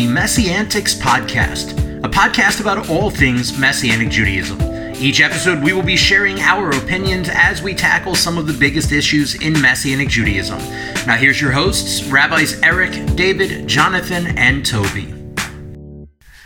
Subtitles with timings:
[0.00, 1.72] the Messianics Podcast,
[2.02, 4.58] a podcast about all things Messianic Judaism.
[4.96, 8.92] Each episode, we will be sharing our opinions as we tackle some of the biggest
[8.92, 10.56] issues in Messianic Judaism.
[11.06, 15.12] Now, here's your hosts, Rabbis Eric, David, Jonathan, and Toby.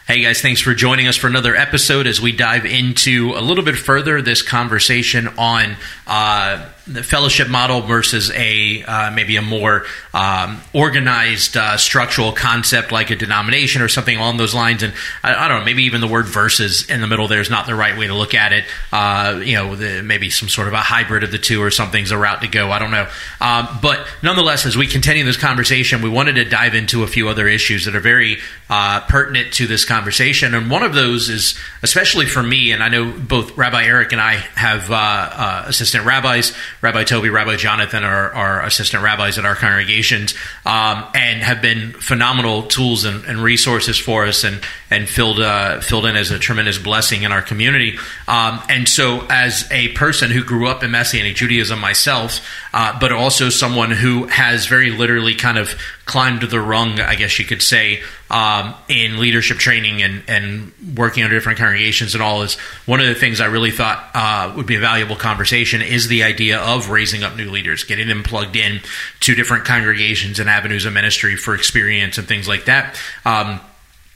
[0.08, 3.64] Hey guys, thanks for joining us for another episode as we dive into a little
[3.64, 5.76] bit further this conversation on
[6.08, 12.92] uh, the fellowship model versus a uh, maybe a more um, organized uh, structural concept
[12.92, 14.82] like a denomination or something along those lines.
[14.82, 14.92] And
[15.22, 17.66] I, I, don't know, maybe even the word versus in the middle there is not
[17.66, 18.64] the right way to look at it.
[18.92, 22.10] Uh, you know, the, maybe some sort of a hybrid of the two or something's
[22.10, 22.70] a route to go.
[22.70, 23.08] I don't know.
[23.40, 27.28] Um, but nonetheless, as we continue this conversation, we wanted to dive into a few
[27.28, 30.54] other issues that are very uh, pertinent to this conversation.
[30.54, 34.20] And one of those is, especially for me, and I know both Rabbi Eric and
[34.20, 36.52] I have uh, uh, assistant rabbis.
[36.84, 40.34] Rabbi Toby, Rabbi Jonathan are, are assistant rabbis at our congregations
[40.66, 44.44] um, and have been phenomenal tools and, and, resources for us.
[44.44, 44.60] And,
[44.94, 47.98] and filled, uh, filled in as a tremendous blessing in our community.
[48.28, 52.40] Um, and so, as a person who grew up in Messianic Judaism myself,
[52.72, 57.38] uh, but also someone who has very literally kind of climbed the rung, I guess
[57.38, 62.42] you could say, um, in leadership training and, and working under different congregations and all
[62.42, 62.54] is
[62.86, 66.24] one of the things I really thought uh, would be a valuable conversation is the
[66.24, 68.80] idea of raising up new leaders, getting them plugged in
[69.20, 73.00] to different congregations and avenues of ministry for experience and things like that.
[73.24, 73.60] Um,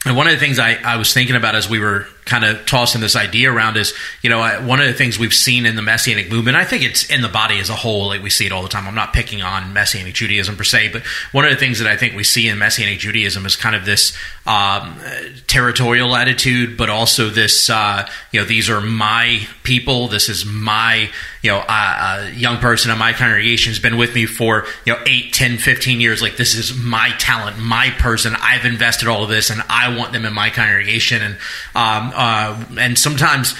[0.05, 2.65] and one of the things I, I was thinking about as we were kind of
[2.67, 5.83] tossing this idea around is, you know, one of the things we've seen in the
[5.83, 8.53] Messianic movement, I think it's in the body as a whole, like we see it
[8.53, 8.87] all the time.
[8.87, 11.97] I'm not picking on Messianic Judaism per se, but one of the things that I
[11.97, 14.99] think we see in Messianic Judaism is kind of this um,
[15.47, 20.09] territorial attitude, but also this, uh, you know, these are my people.
[20.09, 21.11] This is my,
[21.43, 24.95] you know, uh, a young person in my congregation has been with me for, you
[24.95, 26.23] know, 8, 10, 15 years.
[26.23, 28.35] Like, this is my talent, my person.
[28.41, 31.23] I've invested all of this and I want them in my congregation.
[31.23, 31.35] And,
[31.75, 33.55] um, uh, and sometimes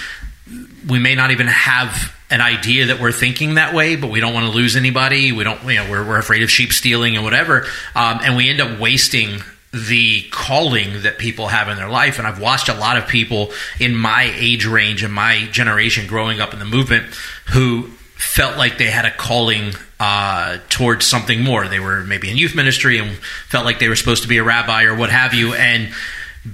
[0.87, 4.33] we may not even have an idea that we're thinking that way, but we don't
[4.33, 5.31] want to lose anybody.
[5.31, 7.65] We don't, you know, we're, we're afraid of sheep stealing and whatever.
[7.95, 12.17] Um, and we end up wasting the calling that people have in their life.
[12.17, 16.39] And I've watched a lot of people in my age range and my generation growing
[16.39, 17.13] up in the movement
[17.47, 17.83] who
[18.15, 21.67] felt like they had a calling uh, towards something more.
[21.67, 23.17] They were maybe in youth ministry and
[23.47, 25.53] felt like they were supposed to be a rabbi or what have you.
[25.53, 25.93] And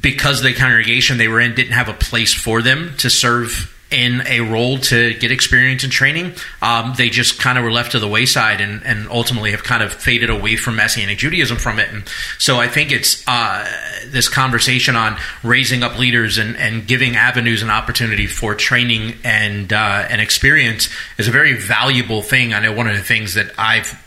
[0.02, 4.24] because the congregation they were in didn't have a place for them to serve in
[4.28, 8.00] a role to get experience and training, um, they just kind of were left to
[8.00, 11.90] the wayside and, and, ultimately have kind of faded away from Messianic Judaism from it.
[11.94, 12.04] And
[12.40, 13.66] so I think it's uh,
[14.08, 19.72] this conversation on raising up leaders and, and, giving avenues and opportunity for training and
[19.72, 22.54] uh, and experience is a very valuable thing.
[22.54, 24.05] I know one of the things that I've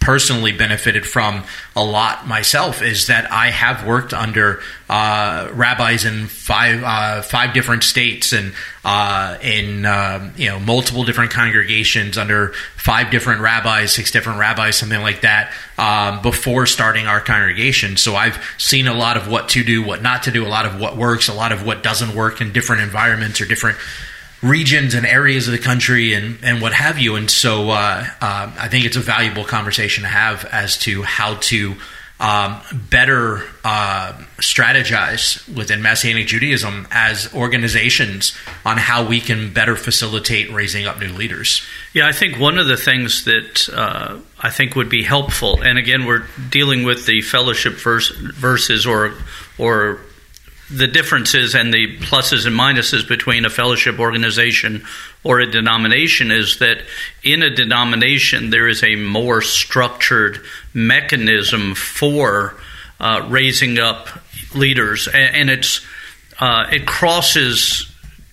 [0.00, 1.44] personally benefited from
[1.74, 7.52] a lot myself is that I have worked under uh, rabbis in five uh, five
[7.52, 8.54] different states and
[8.84, 14.76] uh, in um, you know multiple different congregations under five different rabbis, six different rabbis,
[14.76, 17.96] something like that um, before starting our congregation.
[17.96, 20.64] So I've seen a lot of what to do, what not to do, a lot
[20.64, 23.78] of what works, a lot of what doesn't work in different environments or different
[24.42, 27.16] regions and areas of the country and, and what have you.
[27.16, 31.34] And so uh, uh, I think it's a valuable conversation to have as to how
[31.34, 31.76] to
[32.20, 32.60] um,
[32.90, 40.84] better uh, strategize within Messianic Judaism as organizations on how we can better facilitate raising
[40.86, 41.64] up new leaders.
[41.92, 45.78] Yeah, I think one of the things that uh, I think would be helpful, and
[45.78, 49.14] again, we're dealing with the fellowship verse, verses or
[49.56, 50.00] or
[50.70, 54.84] the differences and the pluses and minuses between a fellowship organization
[55.24, 56.78] or a denomination is that
[57.22, 60.40] in a denomination there is a more structured
[60.74, 62.54] mechanism for
[63.00, 64.08] uh, raising up
[64.54, 65.86] leaders, and, and it's
[66.40, 67.90] uh, it crosses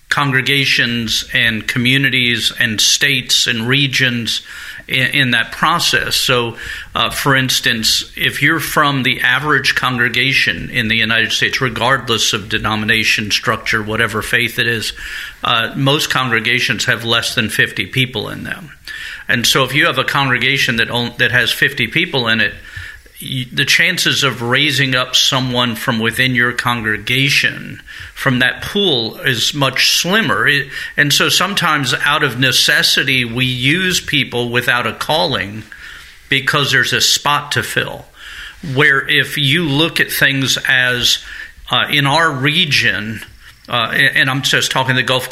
[0.08, 4.42] congregations and communities and states and regions
[4.88, 6.16] in, in that process.
[6.16, 6.56] So,
[6.94, 12.48] uh, for instance, if you're from the average congregation in the United States, regardless of
[12.48, 14.92] denomination, structure, whatever faith it is,
[15.42, 18.72] uh, most congregations have less than 50 people in them.
[19.28, 22.54] And so, if you have a congregation that that has 50 people in it,
[23.18, 27.80] the chances of raising up someone from within your congregation
[28.14, 30.48] from that pool is much slimmer.
[30.98, 35.62] And so sometimes, out of necessity, we use people without a calling
[36.28, 38.04] because there's a spot to fill.
[38.74, 41.24] Where if you look at things as
[41.70, 43.20] uh, in our region,
[43.66, 45.28] uh, and I'm just talking the Gulf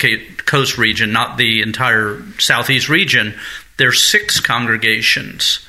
[0.46, 3.34] Coast region, not the entire Southeast region,
[3.76, 5.66] there's six congregations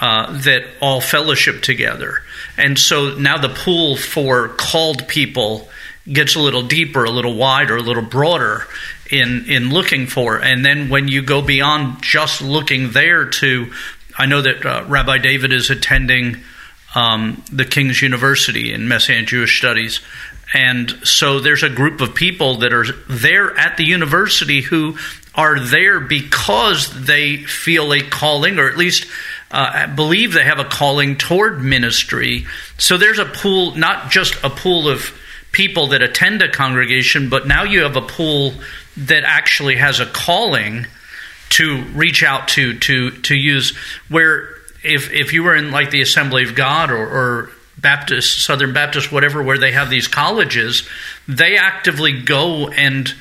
[0.00, 2.22] uh, that all fellowship together.
[2.56, 5.68] And so now the pool for called people
[6.10, 8.66] gets a little deeper, a little wider, a little broader
[9.10, 10.42] in in looking for.
[10.42, 13.72] And then when you go beyond just looking there to,
[14.16, 16.38] I know that uh, Rabbi David is attending
[16.94, 20.00] um, the King's University in Messianic Jewish Studies.
[20.52, 24.98] And so there's a group of people that are there at the university who
[25.34, 29.06] are there because they feel a calling, or at least
[29.50, 32.46] uh, believe they have a calling toward ministry.
[32.78, 35.16] So there's a pool, not just a pool of
[35.52, 38.54] people that attend a congregation, but now you have a pool
[38.96, 40.86] that actually has a calling
[41.50, 43.76] to reach out to to to use
[44.08, 44.50] where
[44.84, 49.10] if if you were in like the Assembly of God or, or Baptist, Southern Baptist,
[49.10, 50.88] whatever, where they have these colleges,
[51.26, 53.12] they actively go and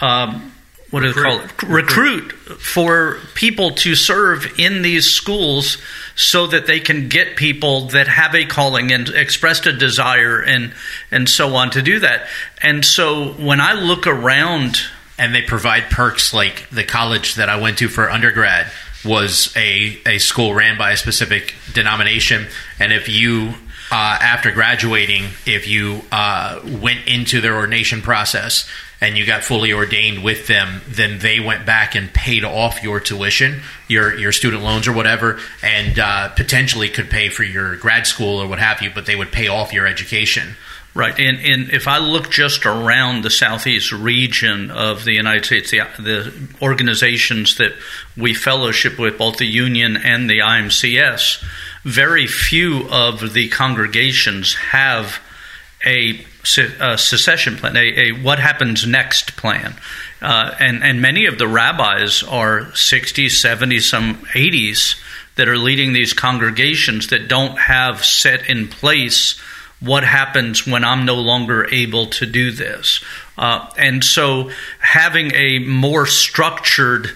[0.00, 0.52] um,
[0.96, 1.62] what do they call it?
[1.64, 5.76] Recruit for people to serve in these schools
[6.14, 10.72] so that they can get people that have a calling and expressed a desire and
[11.10, 12.26] and so on to do that.
[12.62, 14.78] And so when I look around
[15.18, 18.72] and they provide perks like the college that I went to for undergrad
[19.04, 22.46] was a, a school ran by a specific denomination
[22.80, 23.52] and if you
[23.90, 28.68] uh, after graduating, if you uh, went into their ordination process
[29.00, 33.00] and you got fully ordained with them, then they went back and paid off your
[33.00, 38.06] tuition, your your student loans or whatever, and uh, potentially could pay for your grad
[38.06, 38.90] school or what have you.
[38.94, 40.56] But they would pay off your education.
[40.94, 45.70] Right, and, and if I look just around the southeast region of the United States,
[45.70, 46.32] the, the
[46.62, 47.72] organizations that
[48.16, 51.44] we fellowship with, both the Union and the IMCS,
[51.84, 55.20] very few of the congregations have
[55.84, 56.24] a,
[56.80, 59.74] a secession plan, a, a, what happens next plan.
[60.22, 65.00] Uh, and, and many of the rabbis are 60s, 70s, some 80s
[65.36, 69.38] that are leading these congregations that don't have set in place
[69.80, 73.04] what happens when I'm no longer able to do this.
[73.36, 74.50] Uh, and so
[74.80, 77.10] having a more structured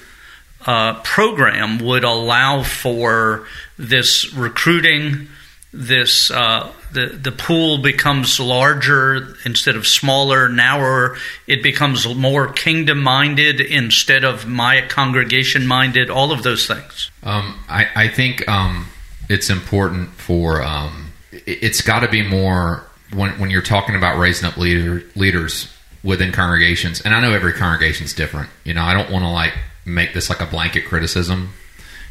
[0.67, 3.47] uh, program would allow for
[3.79, 5.29] this recruiting,
[5.73, 11.16] this uh, the the pool becomes larger instead of smaller, narrower.
[11.46, 16.10] It becomes more kingdom minded instead of my congregation minded.
[16.10, 17.10] All of those things.
[17.22, 18.88] Um, I, I think um,
[19.28, 24.19] it's important for um, it, it's got to be more when when you're talking about
[24.19, 25.72] raising up leader, leaders
[26.02, 27.00] within congregations.
[27.00, 28.50] And I know every congregation is different.
[28.64, 29.54] You know, I don't want to like
[29.84, 31.52] make this like a blanket criticism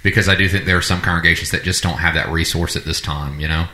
[0.03, 2.85] because I do think there are some congregations that just don't have that resource at
[2.85, 3.67] this time, you know.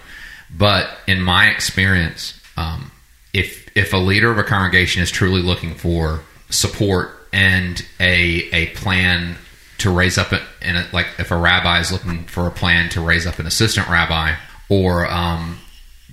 [0.49, 2.91] But in my experience, um,
[3.33, 8.67] if if a leader of a congregation is truly looking for support and a a
[8.67, 9.35] plan
[9.79, 10.31] to raise up
[10.61, 13.45] in a, like if a rabbi is looking for a plan to raise up an
[13.45, 14.35] assistant rabbi
[14.69, 15.59] or um,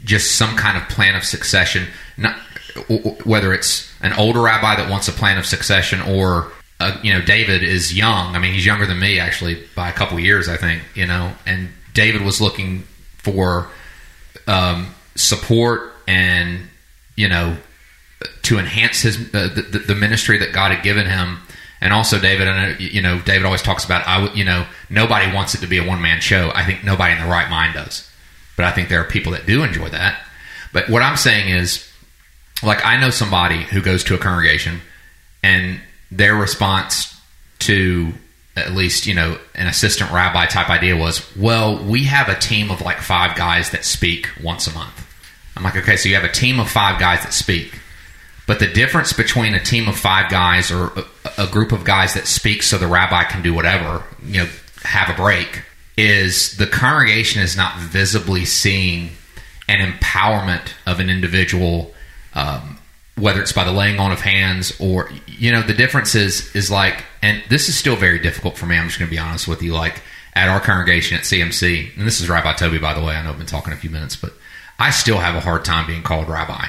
[0.05, 1.87] just some kind of plan of succession,
[2.17, 2.37] not
[3.25, 6.51] whether it's an older rabbi that wants a plan of succession or
[6.81, 8.35] uh, you know, David is young.
[8.35, 10.83] I mean, he's younger than me actually by a couple years, I think.
[10.97, 12.83] You know, and David was looking
[13.19, 13.69] for
[14.47, 16.61] um, support and
[17.17, 17.57] you know
[18.43, 21.39] to enhance his uh, the, the, ministry that God had given him.
[21.81, 25.55] And also, David, know, you know, David always talks about, I, you know, nobody wants
[25.55, 26.53] it to be a one man show.
[26.55, 28.09] I think nobody in the right mind does,
[28.57, 30.23] but I think there are people that do enjoy that.
[30.73, 31.89] But what I'm saying is,
[32.63, 34.81] like, I know somebody who goes to a congregation
[35.43, 37.21] and their response
[37.61, 38.13] to
[38.57, 42.71] at least you know an assistant rabbi type idea was well we have a team
[42.71, 45.09] of like five guys that speak once a month.
[45.57, 47.79] I'm like okay so you have a team of five guys that speak.
[48.47, 52.15] But the difference between a team of five guys or a, a group of guys
[52.15, 54.49] that speak so the rabbi can do whatever you know
[54.83, 55.63] have a break
[55.97, 59.11] is the congregation is not visibly seeing
[59.69, 61.95] an empowerment of an individual
[62.35, 62.79] um,
[63.17, 66.71] whether it's by the laying on of hands or you know the difference is is
[66.71, 69.47] like and this is still very difficult for me i'm just going to be honest
[69.47, 70.03] with you like
[70.35, 73.31] at our congregation at cmc and this is rabbi toby by the way i know
[73.31, 74.33] i've been talking a few minutes but
[74.79, 76.67] i still have a hard time being called rabbi.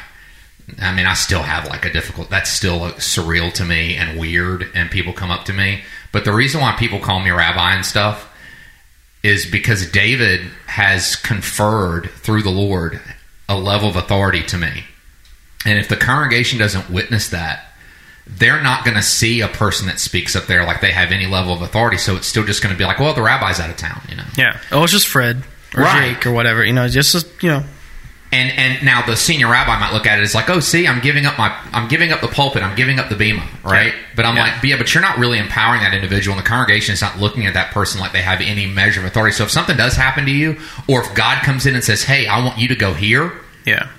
[0.82, 4.68] I mean i still have like a difficult that's still surreal to me and weird
[4.76, 5.82] and people come up to me.
[6.12, 8.30] But the reason why people call me rabbi and stuff
[9.24, 13.02] is because david has conferred through the lord
[13.50, 14.84] a level of authority to me
[15.66, 17.74] and if the congregation doesn't witness that,
[18.26, 21.26] they're not going to see a person that speaks up there like they have any
[21.26, 21.98] level of authority.
[21.98, 24.16] So it's still just going to be like, well, the rabbi's out of town, you
[24.16, 24.24] know?
[24.38, 24.60] Yeah.
[24.72, 25.44] Oh, it's just Fred
[25.76, 26.14] or right.
[26.16, 27.64] Jake or whatever, you know, just, you know.
[28.32, 31.02] And and now the senior rabbi might look at it as like, oh, see, I'm
[31.02, 33.94] giving up my, I'm giving up the pulpit, I'm giving up the bema, right?
[34.16, 34.54] But I'm Yeah.
[34.56, 37.46] like, yeah, but you're not really empowering that individual, and the congregation is not looking
[37.46, 39.36] at that person like they have any measure of authority.
[39.36, 42.26] So if something does happen to you, or if God comes in and says, hey,
[42.26, 43.34] I want you to go here,
[43.66, 43.90] Yeah.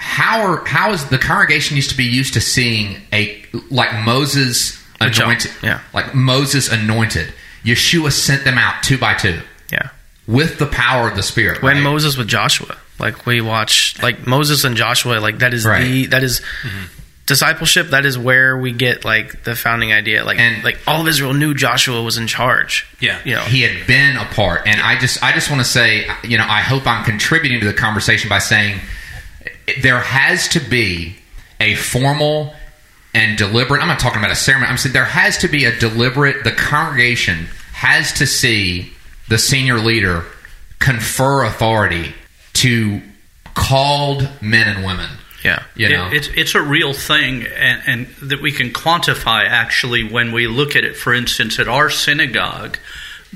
[0.00, 4.82] How are how is the congregation used to be used to seeing a like Moses
[4.98, 5.80] anointed, yeah.
[5.92, 7.32] like Moses anointed.
[7.64, 9.40] Yeshua sent them out two by two
[9.70, 9.90] Yeah.
[10.26, 11.62] with the power of the Spirit.
[11.62, 11.82] When right?
[11.82, 15.82] Moses with Joshua, like we watch, like Moses and Joshua, like that is Right.
[15.84, 16.84] the that is mm-hmm.
[17.26, 17.88] discipleship.
[17.90, 20.24] That is where we get like the founding idea.
[20.24, 22.86] Like And- like all of Israel knew Joshua was in charge.
[23.00, 23.18] Yeah.
[23.26, 23.42] you know.
[23.42, 26.44] he had been a part and i just i just want to say you know
[26.46, 28.78] i hope i'm contributing to the conversation by saying
[29.82, 31.16] there has to be
[31.60, 32.54] a formal
[33.14, 35.78] and deliberate i'm not talking about a ceremony i'm saying there has to be a
[35.78, 38.92] deliberate the congregation has to see
[39.28, 40.24] the senior leader
[40.78, 42.14] confer authority
[42.52, 43.00] to
[43.54, 45.08] called men and women.
[45.44, 46.08] Yeah, you know?
[46.08, 50.46] It, it's it's a real thing, and, and that we can quantify actually when we
[50.46, 50.96] look at it.
[50.96, 52.76] For instance, at our synagogue,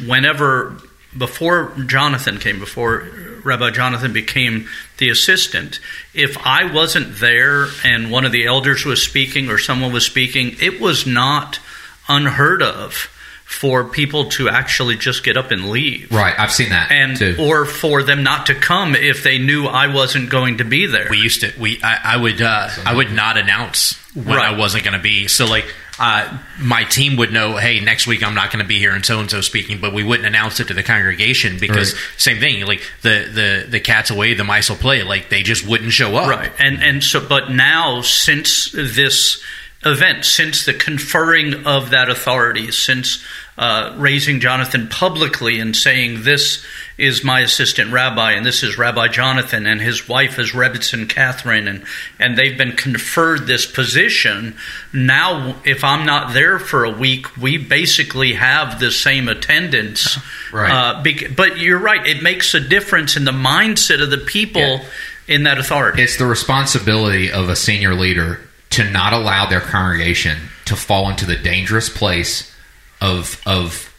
[0.07, 0.77] whenever
[1.17, 3.07] before Jonathan came, before
[3.45, 4.69] Rabbi Jonathan became
[4.99, 5.81] the assistant,
[6.13, 10.57] if I wasn't there and one of the elders was speaking or someone was speaking,
[10.61, 11.61] it was not
[12.09, 13.11] unheard of
[13.45, 17.37] for people to actually just get up and leave right i've seen that and too
[17.39, 21.07] or for them not to come if they knew I wasn't going to be there.
[21.11, 24.53] we used to we I, I would uh, I would not announce when Right.
[24.55, 25.67] I wasn't going to be so like
[25.99, 29.05] uh, my team would know hey next week I'm not going to be here and
[29.07, 32.03] so and so speaking but we wouldn't announce it to the congregation because Right.
[32.17, 35.67] same thing like the the the cat's away the mice will play like they just
[35.67, 39.43] wouldn't show up Right, and and so, but now since this
[39.87, 43.23] event, since the conferring of that authority, since
[43.59, 46.65] uh, raising Jonathan publicly and saying this
[46.97, 51.67] is my assistant rabbi and this is Rabbi Jonathan and his wife is Rebbetzin Catherine
[51.67, 51.83] and
[52.21, 54.57] and they've been conferred this position.
[54.93, 60.19] Now, if I'm not there for a week, we basically have the same attendance.
[60.53, 60.71] Right.
[60.71, 64.61] Uh, bec- but you're right; it makes a difference in the mindset of the people
[64.63, 64.85] Yeah.
[65.27, 66.03] in that authority.
[66.03, 70.37] it's the responsibility of a senior leader to not allow their congregation
[70.67, 72.53] to fall into the dangerous place
[73.01, 73.94] of of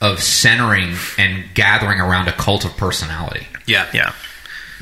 [0.00, 3.46] of centering and gathering around a cult of personality.
[3.66, 4.12] yeah yeah,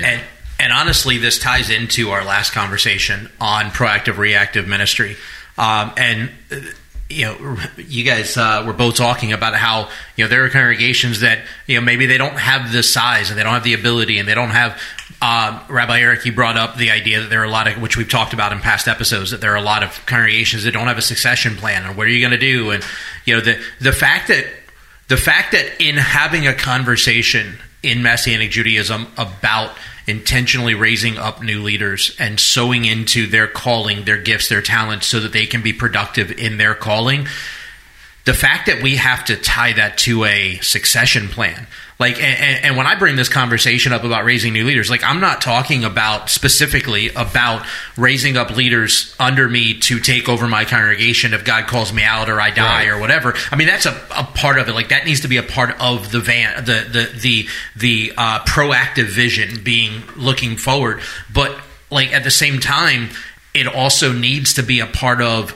[0.03, 0.21] And
[0.59, 5.17] and honestly, this ties into our last conversation on proactive reactive ministry.
[5.59, 6.57] Um, and uh,
[7.09, 11.21] you know, you guys uh, were both talking about how you know there are congregations
[11.21, 14.19] that you know maybe they don't have the size and they don't have the ability
[14.19, 14.81] and they don't have.
[15.23, 17.97] Um, Rabbi Eric, you brought up the idea that there are a lot of which
[17.97, 20.89] we've talked about in past episodes that there are a lot of congregations that don't
[20.89, 22.85] have a succession plan and what are you going to do and
[23.25, 24.47] you know the the fact that
[25.09, 31.63] the fact that in having a conversation in Messianic Judaism about intentionally raising up new
[31.63, 35.73] leaders and sowing into their calling, their gifts, their talents so that they can be
[35.73, 37.27] productive in their calling,
[38.25, 41.67] the fact that we have to tie that to a succession plan
[41.99, 45.21] like and, and- when i bring this conversation up about raising new leaders like i'm
[45.21, 47.65] not talking about specifically about
[47.97, 52.29] raising up leaders under me to take over my congregation if god calls me out
[52.29, 52.89] or i die Right.
[52.89, 53.35] or whatever.
[53.51, 54.73] I mean that's a, a part of it.
[54.75, 58.41] Like that needs to be a part of the van the the the, the uh,
[58.41, 61.01] proactive vision being looking forward.
[61.33, 61.59] But
[61.91, 63.11] like at the same time
[63.55, 65.55] it also needs to be a part of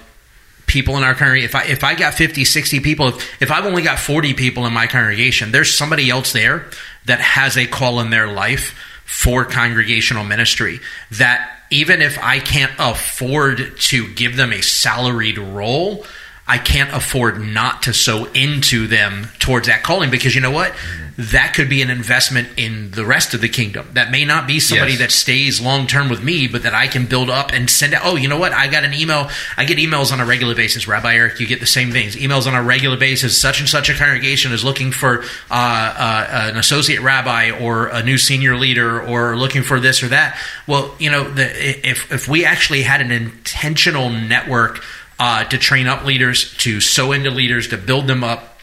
[0.71, 1.49] people in our congregation.
[1.49, 4.67] If i if i got 50 60 people if, if i've only got 40 people
[4.67, 6.71] in my congregation there's somebody else there
[7.07, 10.79] that has a call in their life for congregational ministry
[11.11, 16.07] that even if i can't afford to give them a salaried role
[16.51, 20.75] I can't afford not to sow into them towards that calling because you know what?
[21.17, 23.87] That could be an investment in the rest of the kingdom.
[23.93, 25.01] That may not be somebody Yes.
[25.01, 28.03] that stays long term with me, but that I can build up and send out.
[28.05, 28.53] Oh, you know what?
[28.53, 29.29] I got an email.
[29.57, 30.89] I get emails on a regular basis.
[30.89, 32.17] Rabbi Eric, you get the same things.
[32.17, 33.39] Emails on a regular basis.
[33.39, 38.03] Such and such a congregation is looking for uh, uh, an associate rabbi or a
[38.03, 40.39] new senior leader or looking for this or that.
[40.67, 41.45] Well, you know, the,
[41.89, 44.83] if if we actually had an intentional network
[45.21, 48.60] uh, to train up leaders, to sow into leaders, to build them up,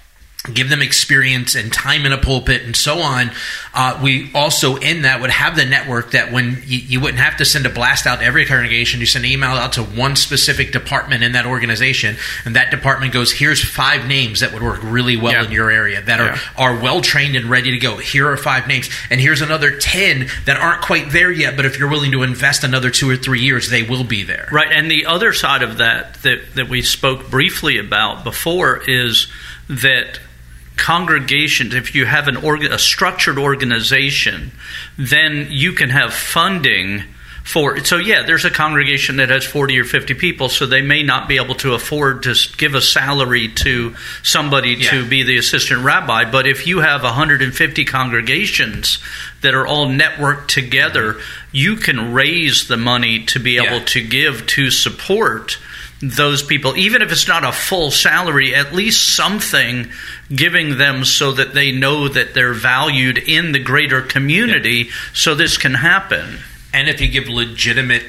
[0.53, 3.31] give them experience and time in a pulpit and so on.
[3.73, 7.37] Uh, we also in that would have the network that when you, you wouldn't have
[7.37, 10.15] to send a blast out to every congregation, you send an email out to one
[10.15, 14.79] specific department in that organization, and that department goes, "Here's five names that would work
[14.83, 15.45] really well Yeah.
[15.45, 16.39] in your area that are Yeah.
[16.57, 17.97] are well trained and ready to go.
[17.97, 21.55] Here are five names, and here's another ten that aren't quite there yet.
[21.55, 24.47] But if you're willing to invest another two or three years, they will be there."
[24.51, 29.27] Right, and the other side of that that, that we spoke briefly about before is
[29.69, 30.19] that
[30.77, 34.51] congregations, if you have an organ, a structured organization,
[34.97, 37.03] then you can have funding
[37.43, 37.81] for.
[37.85, 41.29] So yeah, there's a congregation that has 40 or 50 people, so they may not
[41.29, 44.91] be able to afford to give a salary to somebody Yeah.
[44.91, 46.25] to be the assistant rabbi.
[46.25, 48.99] But if you have 150 congregations
[49.41, 51.21] that are all networked together,
[51.53, 53.85] you can raise the money to be able Yeah.
[53.85, 55.57] to give to support
[56.01, 59.89] those people, even if it's not a full salary, at least something
[60.33, 65.57] giving them so that they know that they're valued in the greater community so this
[65.57, 66.37] can happen.
[66.73, 68.03] and if you give legitimate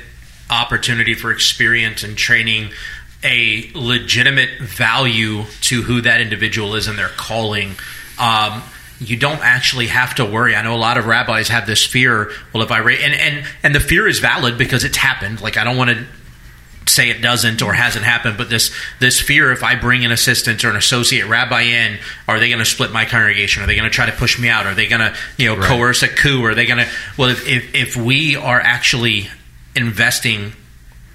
[0.50, 2.70] opportunity for experience and training
[3.22, 7.74] a legitimate value to who that individual is and their calling
[8.18, 8.62] um,
[9.00, 10.56] you don't actually have to worry.
[10.56, 13.46] I know a lot of rabbis have this fear well if i ra- and and
[13.62, 15.40] and the fear is valid because it's happened.
[15.40, 16.04] Like i don't want to
[16.88, 20.64] say it doesn't or hasn't happened, but this this fear if I bring an assistant
[20.64, 23.62] or an associate rabbi in, are they going to split my congregation?
[23.62, 24.66] Are they going to try to push me out?
[24.66, 25.68] Are they going to you know Right.
[25.68, 26.44] coerce a coup?
[26.44, 29.28] Are they going to well if, if if we are actually
[29.76, 30.52] investing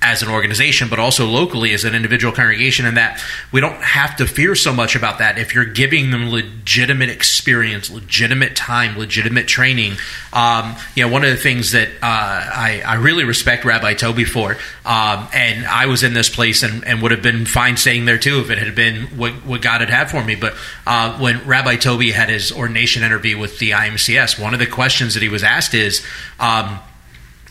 [0.04, 4.18] as an organization, but also locally as an individual congregation, and that we don't have
[4.18, 5.40] to fear so much about that.
[5.40, 9.94] If you're giving them legitimate experience, legitimate time, legitimate training,
[10.34, 14.26] um, you know, one of the things that uh, I, I really respect Rabbi Toby
[14.26, 18.04] for, um, and I was in this place and, and would have been fine staying
[18.04, 20.36] there too if it had been what, what God had had for me.
[20.36, 20.54] But
[20.86, 25.14] uh, when Rabbi Toby had his ordination interview with the IMCS, one of the questions
[25.14, 26.06] that he was asked is.
[26.40, 26.80] Um,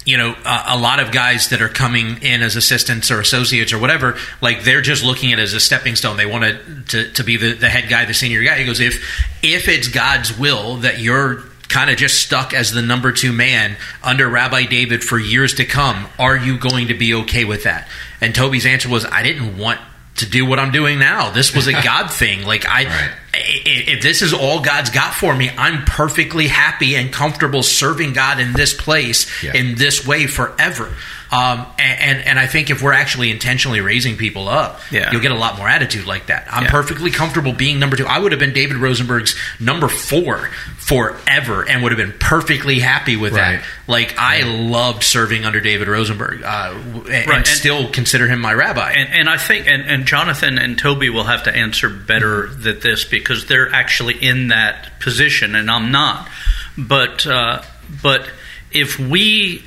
[0.05, 3.79] you know, a lot of guys that are coming in as assistants or associates or
[3.79, 6.17] whatever, like they're just looking at it as a stepping stone.
[6.17, 8.59] They want to, to, to be the, the head guy, the senior guy.
[8.59, 9.01] He goes, if,
[9.43, 13.77] if it's God's will that you're kind of just stuck as the number two man
[14.03, 17.89] under Rabbi David for years to come, are you going to be okay with that?
[18.21, 19.81] And Toby's answer was, I didn't want
[20.17, 21.31] to do what I'm doing now.
[21.31, 22.45] This was a God thing.
[22.45, 23.11] Like I, Right.
[23.35, 28.39] if this is all God's got for me, I'm perfectly happy and comfortable serving God
[28.41, 29.55] in this place Yeah.
[29.55, 30.95] in this way forever.
[31.33, 35.11] Um, and, and and I think if we're actually intentionally raising people up, Yeah.
[35.11, 36.47] you'll get a lot more attitude like that.
[36.51, 36.71] I'm Yeah.
[36.71, 38.07] perfectly comfortable being number two.
[38.07, 43.17] I would have been David Rosenberg's number four forever, and would have been perfectly happy
[43.17, 43.57] with Right.
[43.61, 43.65] that.
[43.87, 48.41] Like I loved serving under David Rosenberg, uh, and, Right, and and- still consider him
[48.41, 48.93] my rabbi.
[48.93, 52.81] And, and I think, and, and Jonathan and Toby will have to answer better than
[52.81, 56.29] this because they're actually in that position, and I'm not.
[56.77, 57.63] But uh,
[58.03, 58.29] but
[58.71, 59.65] if we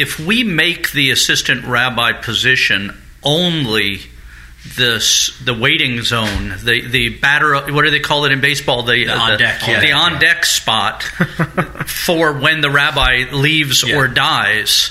[0.00, 4.00] if we make the assistant rabbi position only
[4.76, 8.82] the s- the waiting zone, the the batter, what do they call it in baseball?
[8.82, 9.80] The, The on deck, yeah.
[9.80, 11.02] the on deck spot
[11.86, 13.96] for when the rabbi leaves Yeah.
[13.96, 14.90] or dies,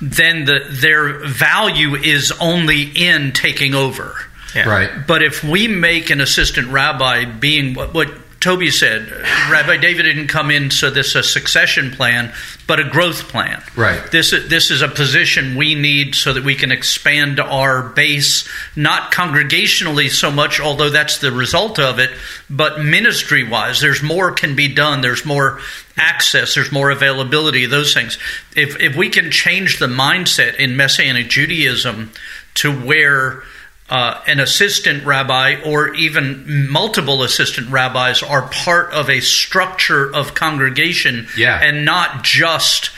[0.00, 4.14] then the their value is only in taking over.
[4.54, 4.68] Yeah.
[4.68, 5.06] Right.
[5.06, 8.08] But if we make an assistant rabbi being what, what
[8.40, 9.10] Toby said,
[9.50, 12.32] Rabbi David didn't come in so this is a succession plan,
[12.68, 13.62] but a growth plan.
[13.74, 14.10] Right.
[14.12, 18.48] This is, this is a position we need so that we can expand our base,
[18.76, 22.10] not congregationally so much, although that's the result of it,
[22.48, 23.80] but ministry wise.
[23.80, 25.00] There's more can be done.
[25.00, 25.60] There's more
[25.96, 26.54] access.
[26.54, 27.66] There's more availability.
[27.66, 28.18] Those things.
[28.54, 32.12] If if we can change the mindset in Messianic Judaism
[32.54, 33.42] to where
[33.90, 40.34] uh, an assistant rabbi or even multiple assistant rabbis are part of a structure of
[40.34, 41.58] congregation Yeah.
[41.62, 42.90] and not just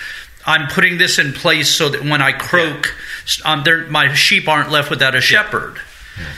[0.47, 2.95] I'm putting this in place so that when I croak,
[3.45, 5.79] um, my sheep aren't left without a shepherd.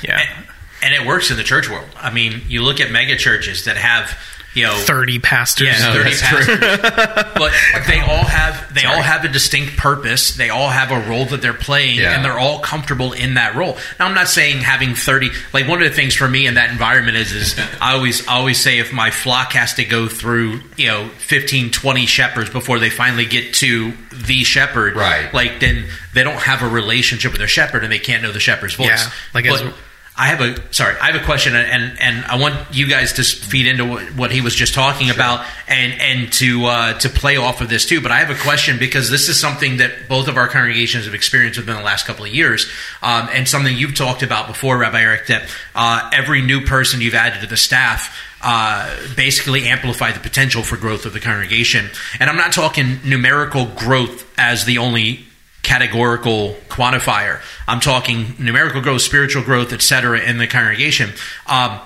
[0.03, 0.21] Yeah.
[0.21, 0.47] and,
[0.83, 1.88] and it works in the church world.
[1.97, 4.18] I mean, you look at mega churches that have
[4.55, 5.66] you know 30 pastors.
[5.68, 6.57] Yeah, No, thirty that's true.
[6.59, 7.33] pastors.
[7.38, 7.53] but
[7.87, 10.35] they all have they all have a distinct purpose.
[10.37, 12.14] They all have a role that they're playing, Yeah.
[12.14, 13.79] and they're all comfortable in that role.
[13.99, 15.31] Now, I'm not saying having thirty.
[15.55, 18.35] Like one of the things for me in that environment is, is I always I
[18.35, 22.79] always say if my flock has to go through you know 15, 20 shepherds before
[22.79, 25.33] they finally get to the shepherd, Right.
[25.33, 28.40] Like then they don't have a relationship with their shepherd, and they can't know the
[28.40, 28.88] shepherd's voice.
[28.88, 29.73] Yeah, like But- as-
[30.14, 30.94] I have a sorry.
[31.01, 34.31] I have a question, and and I want you guys to feed into what, what
[34.31, 38.03] he was just talking about, and and to uh, to play off of this too.
[38.03, 41.14] But I have a question because this is something that both of our congregations have
[41.14, 42.70] experienced within the last couple of years,
[43.03, 45.29] um, and something you've talked about before, Rabbi Eric.
[45.29, 50.62] That uh, every new person you've added to the staff uh, basically amplify the potential
[50.62, 51.88] for growth of the congregation.
[52.20, 55.25] And I'm not talking numerical growth as the only
[55.62, 57.40] categorical quantifier.
[57.68, 60.20] I'm talking numerical growth, spiritual growth, etc.
[60.20, 61.11] in the congregation.
[61.46, 61.81] Um,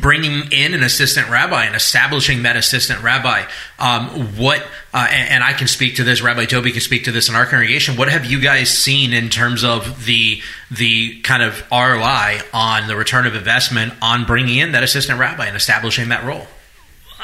[0.00, 3.44] bringing in an assistant rabbi and establishing that assistant rabbi.
[3.78, 6.22] Um, what, uh, and, and, I can speak to this.
[6.22, 7.96] Rabbi Toby can speak to this in our congregation.
[7.96, 12.96] What have you guys seen in terms of the the kind of ROI on the
[12.96, 16.46] return of investment on bringing in that assistant rabbi and establishing that role?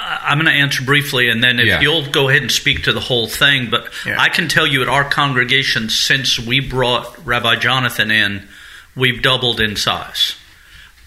[0.02, 1.80] I'm going to answer briefly, and then if yeah.
[1.80, 3.70] you'll go ahead and speak to the whole thing.
[3.70, 4.16] But yeah.
[4.18, 8.48] I can tell you at our congregation, since we brought Rabbi Jonathan in,
[8.96, 10.36] we've doubled in size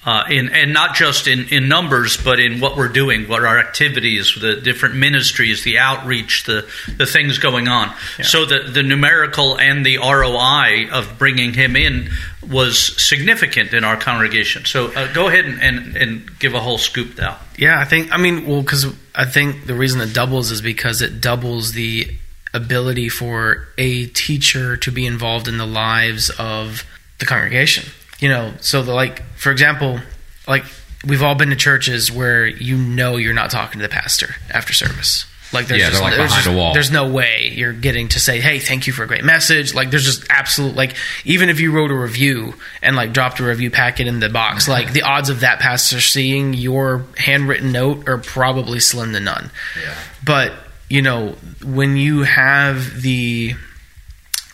[0.06, 3.58] uh, in, and not just in, in numbers, but in what we're doing, what our
[3.58, 7.88] activities, the different ministries, the outreach, the, the things going on.
[8.18, 8.26] Yeah.
[8.26, 12.10] So the, the numerical and the ROI of bringing him in
[12.50, 14.66] was significant in our congregation.
[14.66, 17.40] So uh, go ahead and, and, and, give a whole scoop now.
[17.58, 18.86] Yeah, I think, I mean, well, because
[19.16, 22.10] I think the reason it doubles is because it doubles the
[22.54, 26.84] ability for a teacher to be involved in the lives of
[27.20, 27.86] the congregation
[28.24, 30.00] you know, so the like, for example,
[30.48, 30.64] like
[31.06, 34.72] we've all been to churches where you know you're not talking to the pastor after
[34.72, 35.26] service.
[35.52, 38.60] Like there's yeah, just, like there's, just there's no way you're getting to say, "Hey,
[38.60, 41.92] thank you for a great message." Like there's just absolute like even if you wrote
[41.92, 45.42] a review and like dropped a review packet in the box, like the odds of
[45.42, 49.52] that pastor seeing your handwritten note are probably slim to none.
[49.78, 49.96] Yeah.
[50.24, 50.54] But
[50.90, 53.56] you know when you have the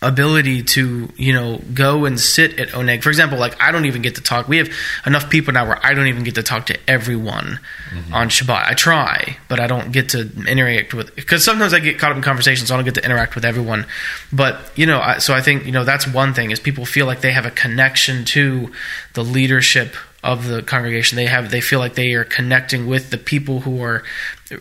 [0.02, 3.04] ability to you know go and sit at oneg.
[3.04, 4.48] For example like i don't even get to talk.
[4.48, 4.70] We have
[5.06, 7.60] enough people now where i don't even get to talk to everyone
[7.90, 8.14] mm-hmm.
[8.14, 8.66] on shabbat.
[8.66, 12.18] I try but i don't get to interact with because sometimes i get caught up
[12.18, 13.86] in conversations so i don't get to interact with everyone.
[14.32, 17.06] But you know I, so i think you know that's one thing is people feel
[17.06, 18.72] like they have a connection to
[19.14, 21.16] the leadership of the congregation.
[21.16, 24.04] They have they feel like they are connecting with the people who are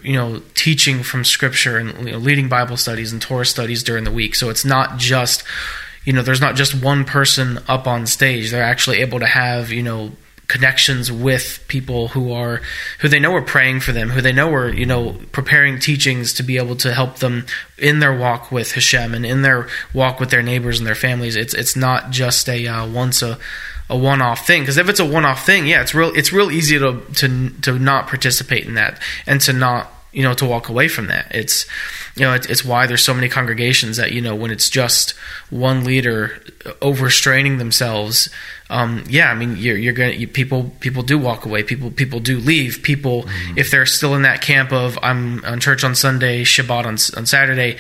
[0.03, 4.05] you know teaching from scripture and you know, leading bible studies and torah studies during
[4.05, 4.35] the week.
[4.35, 5.45] So it's not just
[6.05, 8.51] you know there's not just one person up on stage.
[8.51, 10.13] They're actually able to have you know
[10.49, 12.63] connections with people who are
[13.01, 16.33] who they know are praying for them who they know are you know preparing teachings
[16.33, 17.45] to be able to help them
[17.77, 21.37] in their walk with Hashem and in their walk with their neighbors and their families.
[21.37, 23.39] It's it's not just a uh, once a
[23.91, 24.63] a one-off thing.
[24.63, 27.79] Because if it's a one-off thing yeah it's real it's real easy to to to
[27.79, 31.27] not participate in that and to not you know to walk away from that.
[31.35, 31.67] It's
[32.17, 35.13] you know it's, it's why there's so many congregations that you know when it's just
[35.51, 36.41] one leader
[36.81, 38.29] overstraining themselves
[38.71, 41.63] um, yeah i mean you're, you're gonna you, people people do walk away.
[41.63, 42.83] People people do leave.
[42.83, 43.59] People mm-hmm.
[43.59, 47.27] if they're still in that camp of i'm on church on sunday shabbat on, on
[47.27, 47.77] saturday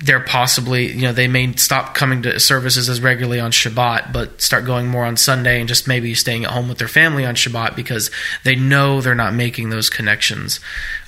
[0.00, 4.40] they're possibly you know they may stop coming to services as regularly on Shabbat, but
[4.40, 7.34] start going more on Sunday and just maybe staying at home with their family on
[7.34, 8.10] Shabbat because
[8.42, 10.60] they know they're not making those connections.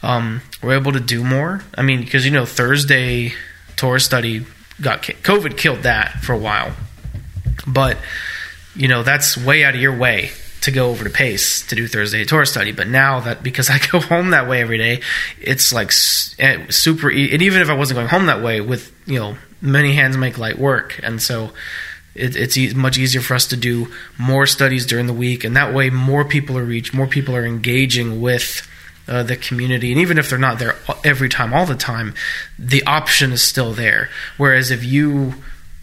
[0.03, 1.63] Um, we're able to do more.
[1.77, 3.35] I mean, because you know Thursday
[3.77, 4.47] Torah study
[4.81, 6.73] got COVID killed that for a while,
[7.67, 7.99] but
[8.75, 10.31] you know that's way out of your way
[10.63, 12.73] to go over to Pace to do Thursday Torah study.
[12.73, 15.01] But now that because I go home that way every day,
[15.41, 15.93] it's like
[16.39, 17.09] eh, super.
[17.11, 20.39] And even if I wasn't going home that way, with you know many hands make
[20.39, 21.53] light work, and so
[22.15, 23.89] it, it's e- much easier for us to do
[24.19, 27.47] more studies during the week, and that way more people are reached, more people are
[27.47, 28.69] engaging with.
[29.09, 32.13] Uh, the community, and even if they're not there every time, all the time,
[32.59, 34.09] the option is still there.
[34.37, 35.35] Whereas if you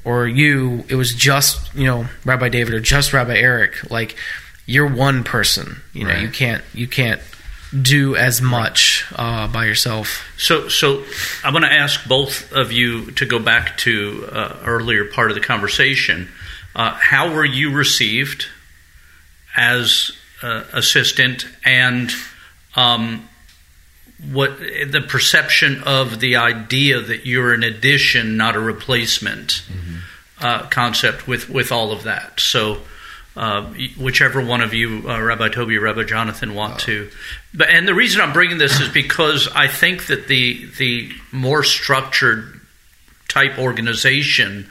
[0.04, 4.18] or you, it was just you know Rabbi David or just Rabbi Eric, like
[4.66, 5.82] you're one person.
[5.94, 6.22] You know, right.
[6.22, 7.22] you can't you can't
[7.82, 10.32] do as much uh, by yourself.
[10.38, 11.04] So, so
[11.44, 15.36] I'm going to ask both of you to go back to uh, earlier part of
[15.36, 16.30] the conversation.
[16.76, 18.46] Uh, how were you received
[19.56, 22.12] as uh, assistant, and
[22.76, 23.28] um,
[24.32, 29.98] what the perception of the idea that you're an addition, not a replacement mm-hmm.
[30.42, 32.38] Uh, concept with with all of that?
[32.40, 32.82] So
[33.36, 33.64] uh,
[33.98, 37.10] whichever one of you, uh, Rabbi Toby Rabbi Jonathan, want to.
[37.54, 41.64] But and the reason I'm bringing this is because I think that the the more
[41.64, 42.62] structured
[43.28, 44.70] type organization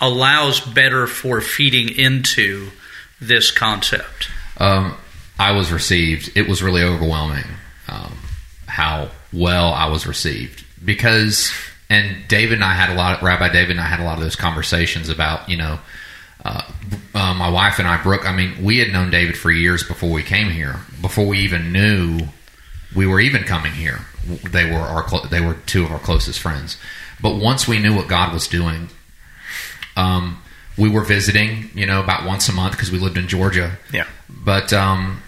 [0.00, 2.70] allows better for feeding into
[3.20, 4.30] this concept.
[4.58, 4.94] Um,
[5.38, 6.36] I was received.
[6.36, 7.44] It was really overwhelming
[7.88, 8.18] um,
[8.66, 11.50] how well I was received because,
[11.88, 13.16] and David and I had a lot.
[13.16, 15.78] Of, Rabbi David and I had a lot of those conversations about you know
[16.44, 16.62] uh,
[17.14, 20.10] uh, my wife and I, Brooke, I mean, we had known David for years before
[20.10, 20.80] we came here.
[21.00, 22.20] Before we even knew
[22.94, 24.00] we were even coming here,
[24.50, 26.76] they were our they were two of our closest friends.
[27.20, 28.88] But once we knew what God was doing,
[29.96, 30.40] um,
[30.76, 33.76] we were visiting, you know, about once a month because we lived in Georgia.
[33.92, 34.06] Yeah.
[34.28, 35.20] But um,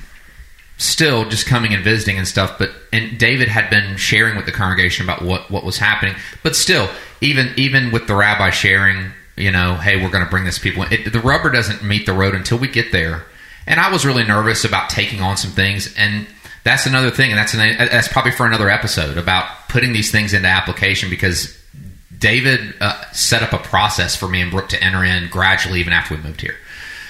[0.78, 2.56] still, just coming and visiting and stuff.
[2.58, 6.14] But and David had been sharing with the congregation about what what was happening.
[6.44, 6.88] But still,
[7.20, 10.85] even even with the rabbi sharing you know, hey, we're going to bring this people.
[10.90, 13.24] It, the rubber doesn't meet the road until we get there,
[13.66, 16.26] and I was really nervous about taking on some things, and
[16.64, 20.35] that's another thing, and that's an, that's probably for another episode about putting these things
[20.35, 21.57] into application because
[22.16, 25.92] David uh, set up a process for me and Brooke to enter in gradually, even
[25.92, 26.57] after we moved here,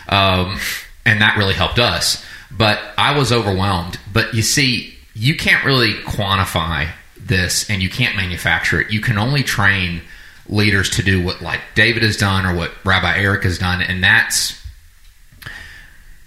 [0.09, 0.59] um,
[1.05, 2.25] and that really helped us.
[2.51, 3.99] But I was overwhelmed.
[4.13, 8.91] But you see, you can't really quantify this, and you can't manufacture it.
[8.91, 10.03] You can only train
[10.51, 14.03] leaders to do what like David has done or what Rabbi Eric has done, and
[14.03, 14.61] that's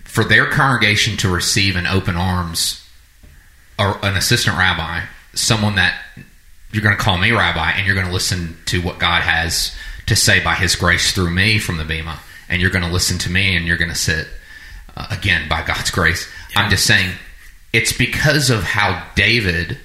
[0.05, 2.88] for their congregation to receive in open arms
[3.79, 5.01] or an assistant rabbi,
[5.33, 5.99] someone that
[6.71, 9.75] you're going to call me rabbi and you're going to listen to what God has
[10.05, 13.17] to say by his grace through me from the Bema and you're going to listen
[13.19, 14.27] to me and you're going to sit
[14.95, 16.29] uh, again by God's grace.
[16.51, 16.62] Yeah.
[16.62, 17.13] I'm just saying
[17.71, 19.79] it's because of how David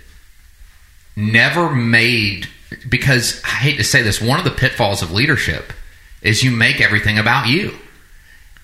[1.16, 2.48] never made
[2.88, 5.72] because I hate to say this, one of the pitfalls of leadership
[6.22, 7.74] is you make everything about you.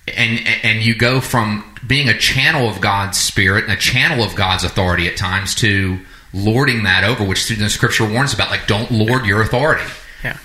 [0.06, 4.34] And and you go from being a channel of God's spirit and a channel of
[4.34, 5.98] God's authority at times to
[6.34, 9.84] lording that over, which the scripture warns about, like don't lord your authority.
[10.22, 10.36] Yeah.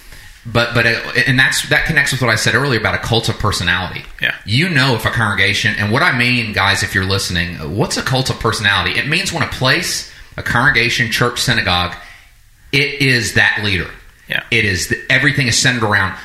[0.45, 3.27] But but it, and that's that connects with what I said earlier about a cult
[3.27, 4.05] of personality.
[4.21, 4.33] Yeah.
[4.45, 8.01] You know if a congregation and what I mean, guys, if you're listening, what's a
[8.01, 8.97] cult of personality?
[8.97, 11.97] It means when a place, a congregation, church, synagogue
[12.71, 13.89] it is that leader.
[14.27, 14.43] Yeah.
[14.51, 16.17] It is the, everything is centered around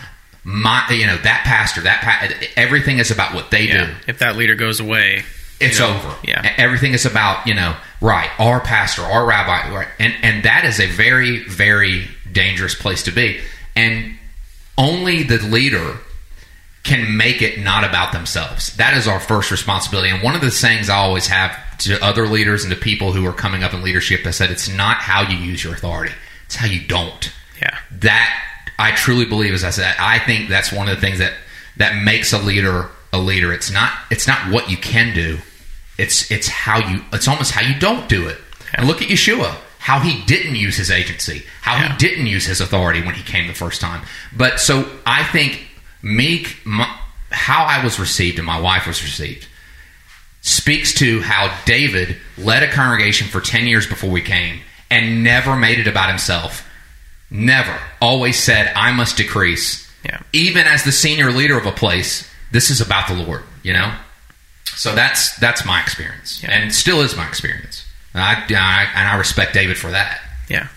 [0.45, 3.87] my you know that pastor that pa- everything is about what they yeah.
[3.87, 3.95] do.
[4.07, 5.25] If that leader goes away,
[5.61, 6.15] it's know, over.
[6.23, 6.55] Yeah.
[6.59, 10.81] Everything is about, you know, right, our pastor, our rabbi, right, and and that is
[10.81, 13.41] a very very dangerous place to be.
[13.75, 14.17] And
[14.77, 15.99] only the leader
[16.83, 18.77] can make it not about themselves.
[18.77, 20.11] That is our first responsibility.
[20.11, 23.27] And one of the sayings I always have to other leaders and to people who
[23.27, 26.13] are coming up in leadership, I said it's not how you use your authority
[26.47, 27.33] it's how you don't.
[27.61, 27.79] Yeah.
[27.91, 28.45] That
[28.79, 31.35] I truly believe, as I said, I think that's one of the things that
[31.77, 33.53] that makes a leader a leader.
[33.53, 35.39] It's not it's not what you can do.
[35.99, 38.39] It's it's how you it's almost how you don't do it.
[38.61, 38.81] Yeah.
[38.81, 41.93] And look at Yeshua, how he didn't use his agency, how yeah.
[41.93, 44.05] he didn't use his authority when he came the first time.
[44.37, 45.67] But so I think
[46.03, 46.93] me my,
[47.31, 49.47] how I was received and my wife was received
[50.41, 54.61] speaks to how David led a congregation for 10 years before we came
[54.95, 56.65] and never made it about himself.
[57.29, 57.77] Never.
[58.01, 59.91] Always said, I must decrease.
[60.05, 60.21] Yeah.
[60.33, 63.93] Even as the senior leader of a place, this is about the Lord, you know?
[64.65, 66.43] So that's that's my experience.
[66.43, 66.53] Yeah.
[66.53, 67.85] And still is my experience.
[68.13, 70.21] And I, I, and I respect David for that.
[70.49, 70.69] Yeah.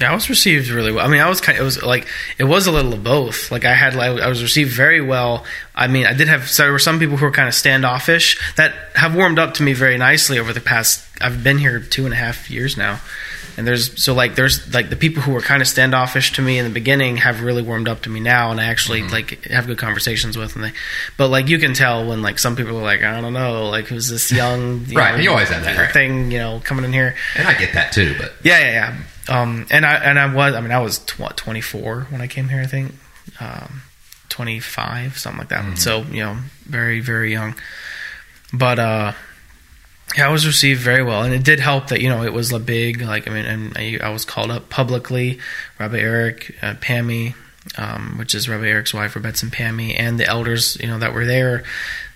[0.00, 1.06] Yeah, I was received really well.
[1.06, 3.52] I mean, I was kind of, it was like, it was a little of both.
[3.52, 5.44] Like, I had, like, I was received very well.
[5.74, 8.40] I mean, I did have, so there were some people who were kind of standoffish
[8.56, 12.06] that have warmed up to me very nicely over the past, I've been here two
[12.06, 13.00] and a half years now
[13.56, 16.58] and there's so like there's like the people who were kind of standoffish to me
[16.58, 19.12] in the beginning have really warmed up to me now and i actually mm-hmm.
[19.12, 20.72] like have good conversations with them they
[21.16, 23.86] but like you can tell when like some people are like i don't know like
[23.86, 25.92] who's this young you right know, you always have that right?
[25.92, 28.94] thing you know coming in here and i get that too but yeah yeah
[29.28, 32.26] yeah um and i and i was i mean i was what 24 when i
[32.26, 32.92] came here i think
[33.40, 33.82] um
[34.28, 35.74] 25 something like that mm-hmm.
[35.74, 37.54] so you know very very young
[38.52, 39.12] but uh
[40.16, 42.52] yeah, I was received very well, and it did help that you know it was
[42.52, 45.38] a big like I mean, and I, I was called up publicly,
[45.78, 47.34] Rabbi Eric, uh, Pammy,
[47.78, 51.26] um, which is Rabbi Eric's wife, Rebbetzin Pammy, and the elders you know that were
[51.26, 51.64] there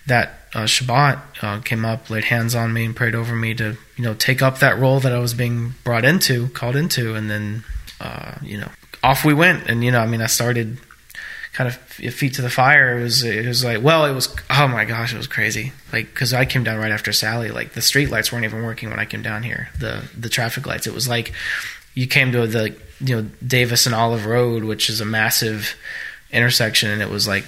[0.06, 3.76] that uh, Shabbat uh, came up, laid hands on me, and prayed over me to
[3.96, 7.30] you know take up that role that I was being brought into, called into, and
[7.30, 7.64] then
[8.00, 8.70] uh, you know
[9.02, 10.78] off we went, and you know I mean I started
[11.56, 12.98] kind of feet to the fire.
[12.98, 15.72] It was it was like well, it was oh my gosh, it was crazy.
[15.90, 18.90] Like because I came down right after Sally, like the street lights weren't even working
[18.90, 19.70] when I came down here.
[19.78, 20.86] The the traffic lights.
[20.86, 21.32] It was like
[21.94, 25.74] you came to the you know Davis and Olive Road, which is a massive
[26.30, 27.46] intersection, and it was like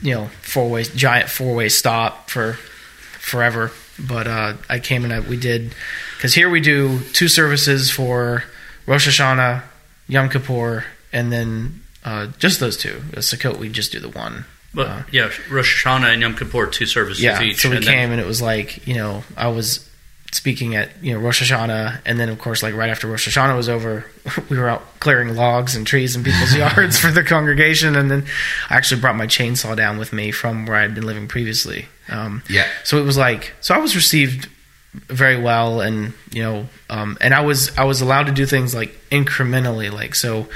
[0.00, 3.70] you know four way giant four way stop for forever.
[3.98, 5.74] But uh, I came and I, we did
[6.16, 8.44] because here we do two services for
[8.86, 9.64] Rosh Hashanah,
[10.06, 13.02] Yom Kippur, and then uh, just those two.
[13.12, 14.46] A Sukkot, we just do the one.
[14.72, 17.60] But uh, yeah, Rosh Hashanah and Yom Kippur, two services yeah, each.
[17.60, 19.86] So we and came then, and it was like you know I was
[20.32, 23.56] speaking at you know Rosh Hashanah, and then of course like right after Rosh Hashanah
[23.56, 24.06] was over,
[24.48, 28.24] we were out clearing logs and trees in people's yards for the congregation, and then
[28.70, 31.88] I actually brought my chainsaw down with me from where I had been living previously.
[32.08, 32.66] Um, yeah.
[32.84, 34.48] So it was like so I was received
[34.94, 38.74] very well, and you know, um, and I was I was allowed to do things
[38.74, 40.48] like incrementally, like so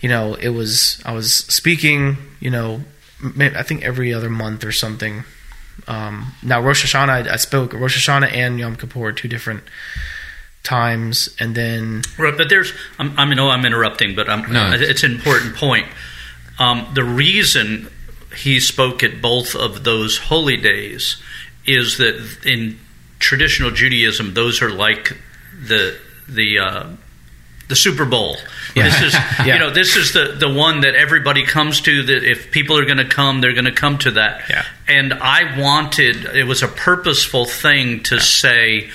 [0.00, 2.82] you know, it was I was speaking, you know,
[3.38, 5.24] I think every other month or something.
[5.88, 9.62] Um, now Rosh Hashanah, I, I, spoke Rosh Hashanah and Yom Kippur, two different
[10.62, 12.02] times, and then.
[12.18, 14.72] Right, but there's, I'm, I know I'm interrupting, but I'm, no.
[14.72, 15.86] it's an important point.
[16.58, 17.88] Um, the reason
[18.36, 21.22] he spoke at both of those holy days
[21.66, 22.78] is that in
[23.18, 25.16] traditional Judaism, those are like
[25.58, 26.88] the the uh,
[27.68, 28.36] the Super Bowl.
[28.74, 29.54] This is Yeah.
[29.54, 32.02] you know this is the the one that everybody comes to.
[32.04, 34.48] That if people are going to come, they're going to come to that.
[34.48, 34.64] Yeah.
[34.88, 38.90] And I wanted it was a purposeful thing to say.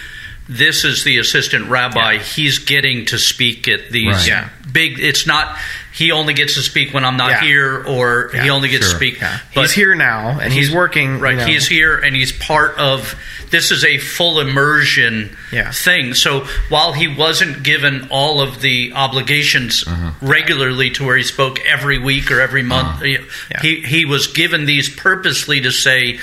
[0.52, 2.14] This is the assistant rabbi.
[2.14, 2.20] Yeah.
[2.20, 4.28] He's getting to speak at these Right.
[4.28, 4.50] Yeah.
[4.72, 5.00] big.
[5.00, 5.58] It's not
[5.94, 7.42] he only gets to speak when I'm not Yeah.
[7.42, 8.94] here, or he only gets Sure.
[8.94, 9.20] to speak.
[9.22, 9.40] Yeah.
[9.54, 11.20] But he's here now, and he's, working.
[11.20, 11.46] Right, you know.
[11.46, 13.16] he's here and he's part of.
[13.50, 15.72] This is a full immersion Yeah.
[15.72, 16.14] thing.
[16.14, 20.12] So while he wasn't given all of the obligations uh-huh.
[20.22, 23.06] regularly to where he spoke every week or every month, uh-huh.
[23.06, 23.62] you know, Yeah.
[23.62, 26.20] he he was given these purposely to say.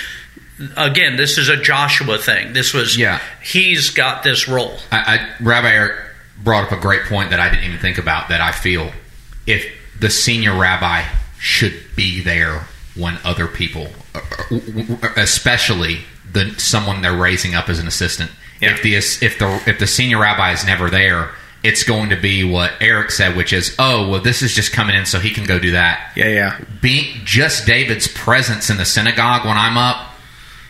[0.77, 2.53] Again, this is a Joshua thing.
[2.53, 3.21] This was Yeah.
[3.43, 4.77] He's got this role.
[4.91, 4.97] I,
[5.41, 5.97] I, Rabbi Eric
[6.43, 8.29] brought up a great point that I didn't even think about.
[8.29, 8.91] That I feel
[9.47, 9.65] if
[9.99, 11.05] the senior rabbi
[11.39, 12.67] should be there
[12.97, 14.21] when other people, uh,
[15.17, 15.99] especially
[16.33, 18.73] the someone they're raising up as an assistant, Yeah.
[18.73, 21.31] if the if the if the senior rabbi is never there,
[21.63, 24.97] it's going to be what Eric said, which is, oh well, this is just coming
[24.97, 26.13] in so he can go do that.
[26.17, 30.07] Yeah, yeah, Being just David's presence in the synagogue when I'm up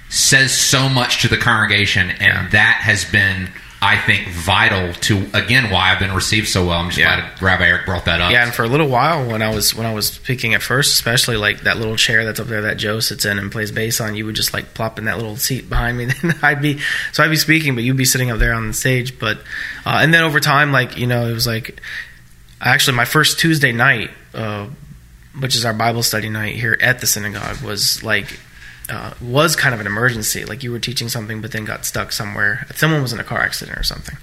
[0.08, 2.48] says so much to the congregation, and Yeah.
[2.50, 3.48] that has been,
[3.82, 6.78] I think, vital to again why I've been received so well.
[6.78, 7.16] I'm just Yeah.
[7.38, 8.32] glad Rabbi Eric brought that up.
[8.32, 8.42] yeah.
[8.44, 11.36] And for a little while, when I was when I was speaking at first, especially
[11.36, 14.14] like that little chair that's up there that Joe sits in and plays bass on,
[14.16, 16.06] you would just like plop in that little seat behind me.
[16.22, 16.80] Then I'd be
[17.12, 19.18] so I'd be speaking, but you'd be sitting up there on the stage.
[19.18, 19.38] But
[19.86, 21.80] uh, and then over time, like you know, it was like
[22.60, 24.66] actually my first Tuesday night, uh,
[25.38, 28.40] which is our Bible study night here at the synagogue, was like
[28.90, 30.44] uh, was kind of an emergency.
[30.44, 32.66] Like you were teaching something, but then got stuck somewhere.
[32.74, 34.16] Someone was in a car accident or something,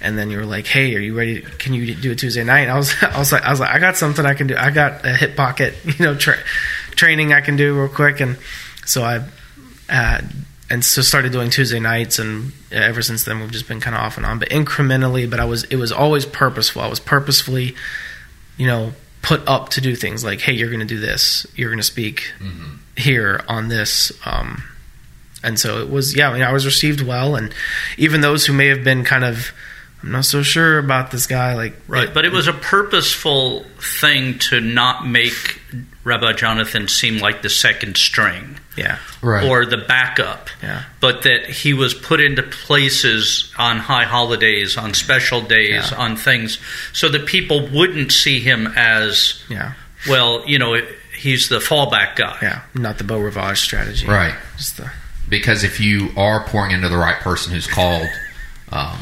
[0.00, 1.40] and then you were like, "Hey, are you ready?
[1.40, 3.70] Can you do it Tuesday night?" And I was, I was like, I was like,
[3.70, 4.56] I got something I can do.
[4.56, 6.42] I got a hip pocket, you know, tra-
[6.90, 8.38] training I can do real quick, and
[8.84, 9.24] so I.
[9.88, 10.22] Uh,
[10.70, 14.00] and so started doing Tuesday nights, and ever since then we've just been kind of
[14.00, 15.28] off and on, but incrementally.
[15.28, 16.80] But I was, it was always purposeful.
[16.80, 17.76] I was purposefully,
[18.56, 21.68] you know, put up to do things like, hey, you're going to do this, you're
[21.68, 22.32] going to speak
[22.96, 24.12] here on this.
[24.26, 24.64] Um,
[25.42, 27.36] and so it was, yeah, I, mean, I was received well.
[27.36, 27.52] And
[27.98, 29.52] even those who may have been kind of,
[30.02, 33.64] I'm not so sure about this guy, like, Right, but it was a purposeful
[34.00, 35.60] thing to not make
[36.04, 39.46] Rabbi Jonathan seem like the second string yeah, Right.
[39.48, 40.82] or the backup, Yeah.
[41.00, 45.96] but that he was put into places on high holidays, on special days, Yeah.
[45.96, 46.58] on things,
[46.92, 49.72] so that people wouldn't see him as, yeah,
[50.06, 50.78] well, you know,
[51.24, 52.36] he's the fallback guy.
[52.42, 54.06] yeah, not the Beau Rivage strategy.
[54.06, 54.34] Right.
[54.58, 54.90] Just the,
[55.26, 58.06] because if you are pouring into the right person who's called,
[58.70, 58.98] um,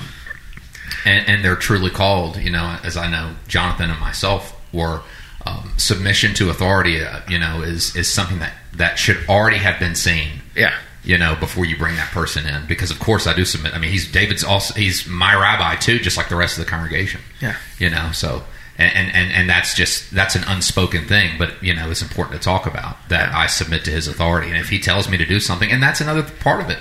[1.04, 5.00] and, and they're truly called, you know, as I know Jonathan and myself were,
[5.44, 9.80] um, submission to authority, uh, you know, is is something that that should already have
[9.80, 12.64] been seen, yeah, you know, before you bring that person in.
[12.68, 13.74] Because of course I do submit.
[13.74, 16.70] I mean, he's David's also he's my rabbi too, just like the rest of the
[16.70, 17.20] congregation.
[17.40, 17.56] Yeah.
[17.78, 18.44] you know, so.
[18.82, 22.44] And, and, and that's just that's an unspoken thing, but you know it's important to
[22.44, 25.40] talk about that I submit to his authority, and if he tells me to do
[25.40, 26.78] something, and that's another part of it.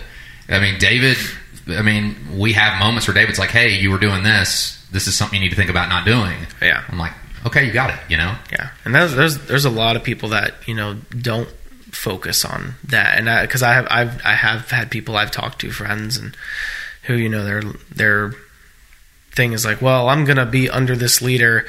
[0.49, 1.17] I mean, David.
[1.67, 4.83] I mean, we have moments where David's like, "Hey, you were doing this.
[4.91, 6.83] This is something you need to think about not doing." Yeah.
[6.89, 7.13] I'm like,
[7.45, 10.29] "Okay, you got it." You know, Yeah, and there's there's there's a lot of people
[10.29, 11.49] that you know don't
[11.91, 15.71] focus on that, and because I, have I've I have had people I've talked to,
[15.71, 16.35] friends, and
[17.03, 17.61] who you know their
[17.93, 18.33] their
[19.31, 21.65] thing is like, well, I'm gonna be under this leader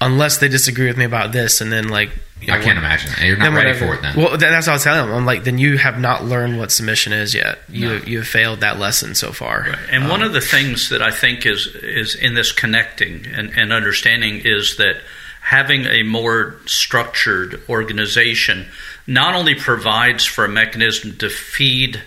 [0.00, 2.78] unless they disagree with me about this, and then like you know, I can't when-
[2.78, 3.12] imagine.
[3.12, 3.24] it.
[3.26, 3.86] You're not then ready whatever.
[3.86, 4.16] for it then.
[4.16, 5.16] Well, that's what I was telling them.
[5.16, 7.60] I'm like, then you have not learned what submission is yet.
[7.68, 7.94] You No.
[8.04, 9.76] you have failed that lesson so far.
[9.90, 13.52] And one Um, of the things that I think is is in this connecting and,
[13.56, 14.96] and understanding is that
[15.42, 18.66] having a more structured organization
[19.06, 22.00] not only provides for a mechanism to feed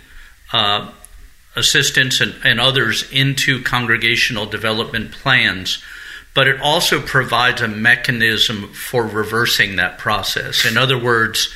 [0.53, 0.89] uh,
[1.55, 5.81] assistants and, and others into congregational development plans,
[6.33, 10.65] but it also provides a mechanism for reversing that process.
[10.65, 11.53] In other words,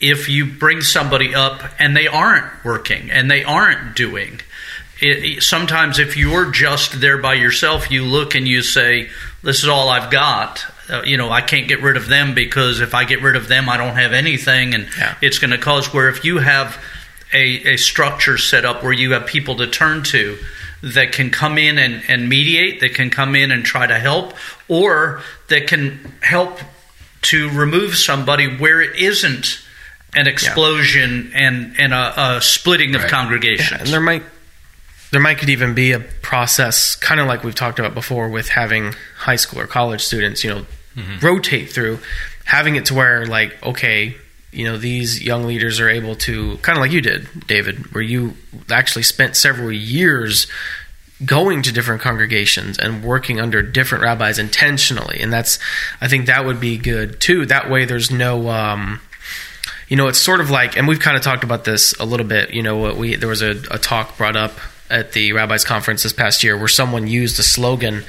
[0.00, 4.40] if you bring somebody up and they aren't working and they aren't doing
[5.00, 9.08] it, sometimes if you're just there by yourself you look and you say
[9.42, 12.80] this is all i've got uh, you know i can't get rid of them because
[12.80, 15.14] if i get rid of them i don't have anything and Yeah.
[15.20, 16.76] it's going to cause where if you have
[17.32, 20.38] a, a structure set up where you have people to turn to
[20.82, 24.34] that can come in and, and mediate that can come in and try to help
[24.68, 26.58] or that can help
[27.22, 29.60] to remove somebody where it isn't
[30.14, 33.10] an explosion and, and a, a splitting of Right.
[33.10, 33.80] congregations.
[33.82, 34.22] and there might
[35.10, 38.48] there might could even be a process kind of like we've talked about before with
[38.48, 40.66] having high school or college students you know
[40.96, 41.24] mm-hmm.
[41.26, 41.98] rotate through
[42.44, 44.14] having it to where like okay
[44.52, 48.02] you know these young leaders are able to kind of like you did david where
[48.02, 48.34] you
[48.70, 50.46] actually spent several years
[51.24, 55.20] going to different congregations and working under different rabbis intentionally.
[55.20, 55.58] And that's
[56.00, 57.46] i think that would be good too.
[57.46, 59.00] That way there's no um,
[59.88, 62.26] you know it's sort of like and we've kind of talked about this a little
[62.26, 64.52] bit you know what we there was a, a talk brought up
[64.90, 68.04] at the rabbis conference this past year where someone used a slogan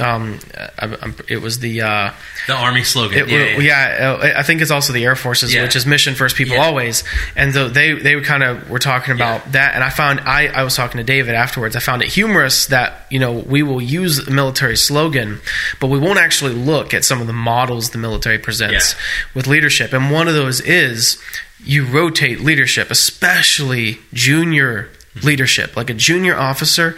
[0.00, 2.12] um, I, it was the uh,
[2.46, 3.18] the army slogan.
[3.18, 4.24] It, yeah, yeah.
[4.24, 5.62] yeah, I think it's also the Air Force's, yeah.
[5.62, 7.02] which is mission first, people always.
[7.34, 10.62] And so they they kind of were talking about that, and I found I I
[10.62, 11.74] was talking to David afterwards.
[11.74, 15.40] I found it humorous that you know we will use the military slogan,
[15.80, 18.94] but we won't actually look at some of the models the military presents
[19.34, 21.20] with leadership, and one of those is
[21.64, 24.90] you rotate leadership, especially junior
[25.24, 26.96] leadership, like a junior officer,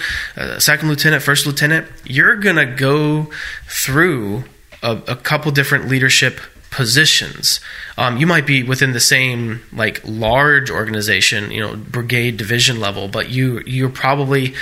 [0.58, 3.30] second lieutenant, first lieutenant, you're going to go
[3.66, 4.44] through
[4.82, 6.40] a, a, couple different leadership
[6.70, 7.60] positions.
[7.98, 13.08] Um, you might be within the same like large organization, you know, brigade division level,
[13.08, 14.54] but you you're probably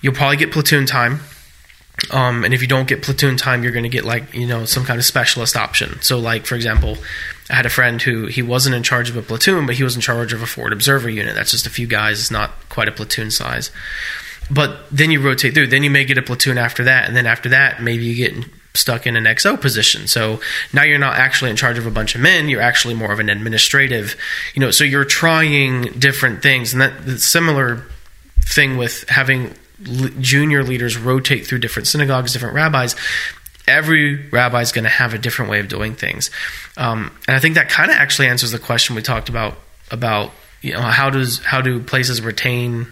[0.00, 1.20] you'll probably get platoon time.
[2.10, 4.64] Um, and if you don't get platoon time, you're going to get like you know
[4.64, 6.00] some kind of specialist option.
[6.02, 6.96] So, like for example,
[7.50, 9.94] I had a friend who he wasn't in charge of a platoon, but he was
[9.94, 11.34] in charge of a forward observer unit.
[11.34, 12.18] That's just a few guys.
[12.18, 13.70] It's not quite a platoon size.
[14.50, 15.68] But then you rotate through.
[15.68, 18.44] Then you may get a platoon after that, and then after that, maybe you get
[18.74, 20.06] stuck in an XO position.
[20.06, 20.40] So
[20.72, 22.48] now you're not actually in charge of a bunch of men.
[22.48, 24.16] You're actually more of an administrative,
[24.54, 24.70] you know.
[24.70, 27.84] So you're trying different things, and that similar
[28.40, 29.54] thing with having
[30.20, 32.94] junior leaders rotate through different synagogues, different rabbis
[33.68, 36.30] every rabbi is going to have a different way of doing things.
[36.76, 39.56] Um, and I think that kind of actually answers the question we talked about
[39.90, 42.86] about you know how does how do places retain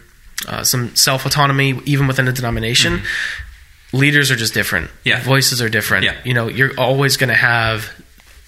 [0.48, 2.98] uh, some self autonomy even within a denomination.
[2.98, 3.96] Mm-hmm.
[3.96, 4.90] Leaders are just different.
[5.04, 5.20] Yeah.
[5.22, 6.04] Voices are different.
[6.04, 6.16] Yeah.
[6.24, 7.90] You know, you're always going to have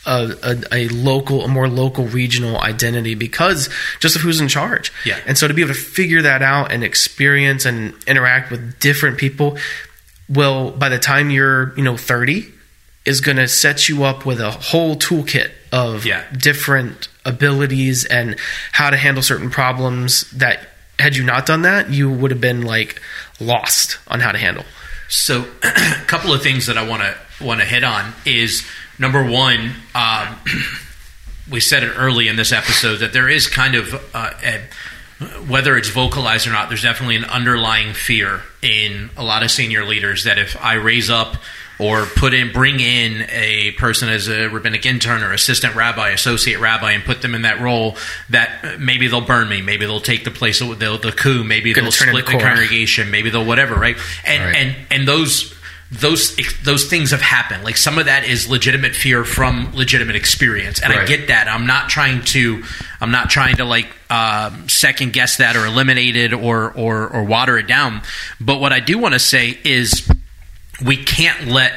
[0.04, 3.68] a, a, a, local, a more local regional identity because
[4.00, 4.92] just of who's in charge.
[5.04, 5.20] Yeah.
[5.26, 9.18] And so to be able to figure that out and experience and interact with different
[9.18, 9.58] people,
[10.28, 12.46] will by the time you're you know 30
[13.04, 16.24] is going to set you up with a whole toolkit of yeah.
[16.36, 18.36] different abilities and
[18.72, 22.62] how to handle certain problems that had you not done that you would have been
[22.62, 23.00] like
[23.40, 24.64] lost on how to handle
[25.08, 25.66] so a
[26.06, 28.64] couple of things that i want to want to hit on is
[29.02, 30.38] number one um,
[31.50, 34.60] we said it early in this episode that there is kind of uh, a
[35.46, 39.84] whether it's vocalized or not, there's definitely an underlying fear in a lot of senior
[39.84, 41.36] leaders that if I raise up
[41.78, 46.60] or put in, bring in a person as a rabbinic intern or assistant rabbi, associate
[46.60, 47.96] rabbi, and put them in that role,
[48.30, 51.72] that maybe they'll burn me, maybe they'll take the place of the, the coup, maybe
[51.72, 53.96] they'll split the congregation, maybe they'll whatever, right?
[54.24, 54.56] And right.
[54.56, 55.54] and and those
[55.92, 56.34] those
[56.64, 57.64] those things have happened.
[57.64, 61.02] Like some of that is legitimate fear from legitimate experience, and right.
[61.02, 61.48] I get that.
[61.48, 62.64] I'm not trying to
[63.00, 67.24] I'm not trying to like um, second guess that or eliminate it or, or or
[67.24, 68.00] water it down.
[68.40, 70.10] But what I do want to say is
[70.82, 71.74] we can't let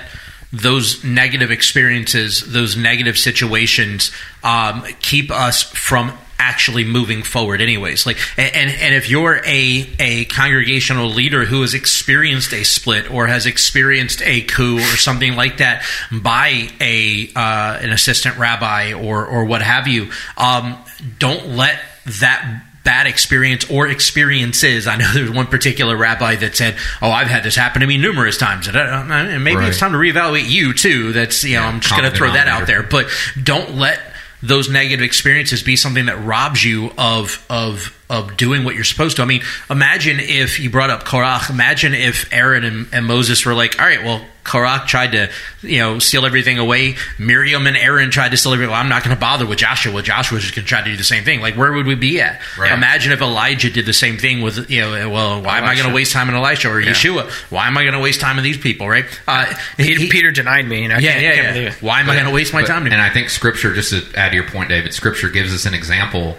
[0.53, 4.13] those negative experiences, those negative situations,
[4.45, 10.25] um, keep us from actually moving forward anyways like and and if you're a a
[10.25, 15.57] congregational leader who has experienced a split or has experienced a coup or something like
[15.57, 20.77] that by a uh, an assistant rabbi or or what have you um,
[21.19, 24.87] don't let that bad experience or experiences.
[24.87, 27.97] I know there's one particular rabbi that said, "Oh, I've had this happen to me
[27.97, 29.69] numerous times," and, uh, maybe right.
[29.69, 31.11] it's time to reevaluate you too.
[31.11, 33.07] That's you know, yeah, I'm just going to throw that out there, but
[33.41, 33.99] don't let
[34.47, 39.17] those negative experiences be something that robs you of of of doing what you're supposed
[39.17, 39.23] to.
[39.23, 41.49] I mean, imagine if you brought up Korach.
[41.49, 45.31] Imagine if Aaron and, and Moses were like, "All right, well, Korach tried to,
[45.63, 46.95] you know, steal everything away.
[47.17, 48.71] Miriam and Aaron tried to steal everything.
[48.71, 50.01] Well, I'm not going to bother with Joshua.
[50.03, 51.41] Joshua's just going to try to do the same thing.
[51.41, 52.39] Like, where would we be at?
[52.57, 52.71] Right.
[52.71, 55.63] Imagine if Elijah did the same thing with, you know, well, why Elisha.
[55.63, 56.91] am I going to waste time in Elisha or yeah.
[56.91, 57.29] Yeshua?
[57.51, 58.87] Why am I going to waste time on these people?
[58.87, 59.05] Right?
[59.27, 60.85] Uh, Peter, he, Peter, denied me.
[60.85, 61.73] And I yeah, yeah, yeah.
[61.81, 62.85] Why am but, I going to waste my but, time?
[62.85, 65.73] And I think Scripture, just to add to your point, David, Scripture gives us an
[65.73, 66.37] example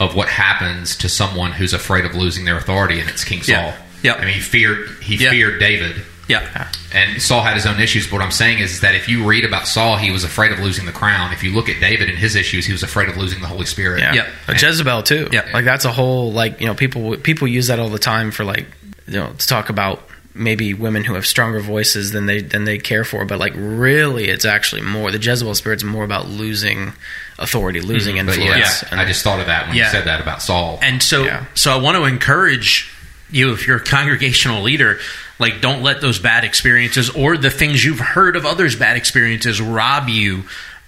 [0.00, 3.54] of what happens to someone who's afraid of losing their authority, and it's King Saul.
[3.54, 3.76] Yeah.
[4.02, 4.18] Yep.
[4.18, 5.30] I mean, he feared he yep.
[5.30, 6.02] feared David.
[6.28, 6.70] Yeah.
[6.92, 8.06] And Saul had his own issues.
[8.06, 10.52] But what I'm saying is, is that if you read about Saul, he was afraid
[10.52, 11.32] of losing the crown.
[11.32, 13.66] If you look at David and his issues, he was afraid of losing the Holy
[13.66, 14.00] Spirit.
[14.00, 14.14] Yeah.
[14.14, 14.26] Yep.
[14.48, 15.28] And, Jezebel too.
[15.32, 15.50] Yeah.
[15.52, 18.44] Like that's a whole like you know people people use that all the time for
[18.44, 18.66] like
[19.06, 22.78] you know to talk about maybe women who have stronger voices than they than they
[22.78, 26.92] care for, but like really, it's actually more the Jezebel spirit's more about losing
[27.38, 28.28] authority, losing mm-hmm.
[28.28, 28.82] influence.
[28.82, 29.84] Yeah, I just thought of that when yeah.
[29.84, 30.78] you said that about Saul.
[30.82, 31.44] And so, yeah.
[31.54, 32.90] so I want to encourage
[33.30, 34.98] you if you're a congregational leader
[35.38, 39.60] like don't let those bad experiences or the things you've heard of others bad experiences
[39.60, 40.44] rob you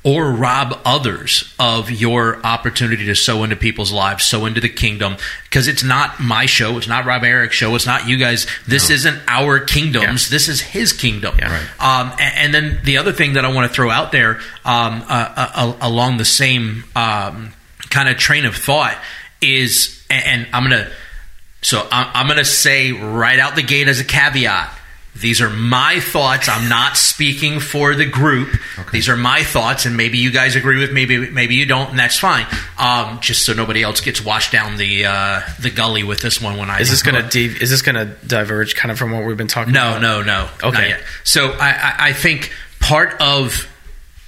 [0.07, 5.17] or rob others of your opportunity to sow into people's lives, sow into the kingdom.
[5.43, 8.47] Because it's not my show, it's not Rob Eric's show, it's not you guys.
[8.69, 10.29] This isn't our kingdoms.
[10.29, 10.31] Yeah.
[10.31, 11.35] This is his kingdom.
[11.41, 11.51] Yeah.
[11.53, 12.01] Right.
[12.01, 15.03] Um, a- and, then the other thing that I want to throw out there, um,
[15.09, 17.53] uh, uh, along the same um,
[17.91, 18.97] kind of train of thought,
[19.43, 20.89] is, and, and I'm gonna,
[21.67, 24.73] so I'm, I'm gonna say right out the gate as a caveat.
[25.17, 26.49] These are my thoughts.
[26.49, 28.57] I'm not speaking for the group.
[28.93, 31.91] These are my thoughts, and maybe you guys agree with me, maybe maybe you don't,
[31.91, 32.47] and that's fine.
[32.79, 36.57] Um, just so nobody else gets washed down the uh, the gully with this one.
[36.57, 39.37] When I Is this gonna de- is this gonna diverge kind of from what we've
[39.37, 40.03] been talking no, about?
[40.03, 40.49] no, no.
[40.63, 40.97] Okay.
[41.25, 43.69] So I, I, I think part of,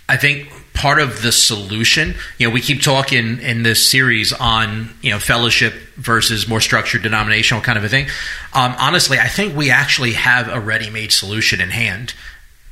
[0.09, 2.14] I think part of the solution.
[2.39, 7.03] You know, we keep talking in this series on you know fellowship versus more structured
[7.03, 8.07] denominational kind of a thing.
[8.55, 12.14] Um, honestly, I think we actually have a ready-made solution in hand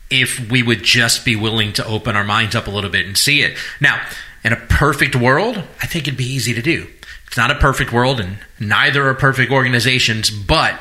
[0.09, 3.19] if we would just be willing to open our minds up a little bit and
[3.19, 3.59] see it.
[3.81, 4.01] Now,
[4.45, 6.87] in a perfect world, I think it'd be easy to do.
[7.27, 10.79] It's not a perfect world, and neither are perfect organizations, but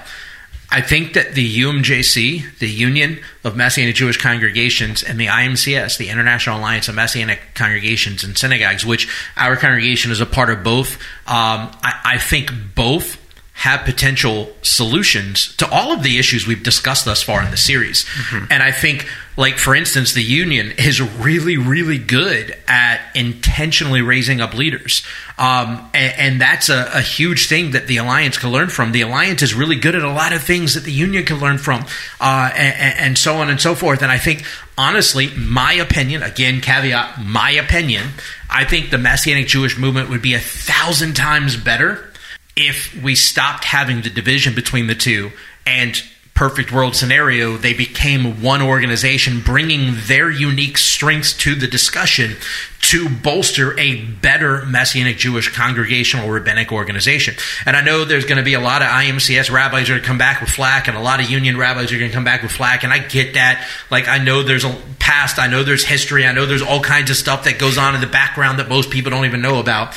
[0.72, 6.09] I think that the UMJC, the Union of Messianic Jewish Congregations, and the IAMCS, the
[6.09, 9.07] International Alliance of Messianic Congregations and Synagogues, which
[9.38, 10.95] our congregation is a part of both,
[11.28, 13.18] um, I, I think both
[13.66, 18.05] have potential solutions to all of the issues we've discussed thus far in the series.
[18.51, 19.07] And I think,
[19.38, 25.03] like, for instance, the union is really, really good at intentionally raising up leaders.
[25.39, 28.91] Um, and, and that's a, a huge thing that the Alliance can learn from.
[28.91, 31.57] The Alliance is really good at a lot of things that the union can learn
[31.57, 31.88] from,
[32.22, 34.03] uh, and, and so on and so forth.
[34.03, 34.45] And I think,
[34.78, 38.09] honestly, my opinion, again, caveat, my opinion,
[38.47, 42.11] I think the Messianic Jewish movement would be a thousand times better
[42.55, 45.31] if we stopped having the division between the two
[45.65, 46.03] and
[46.35, 52.35] perfect world scenario they became one organization bringing their unique strengths to the discussion
[52.81, 57.33] to bolster a better messianic jewish congregational rabbinic organization.
[57.65, 60.07] And i know there's going to be a lot of iamcs rabbis are going to
[60.07, 62.43] come back with flack and a lot of union rabbis are going to come back
[62.43, 63.65] with flack and i get that.
[63.89, 67.09] Like i know there's a past i know there's history i know there's all kinds
[67.09, 69.95] of stuff that goes on in the background that most people don't even know about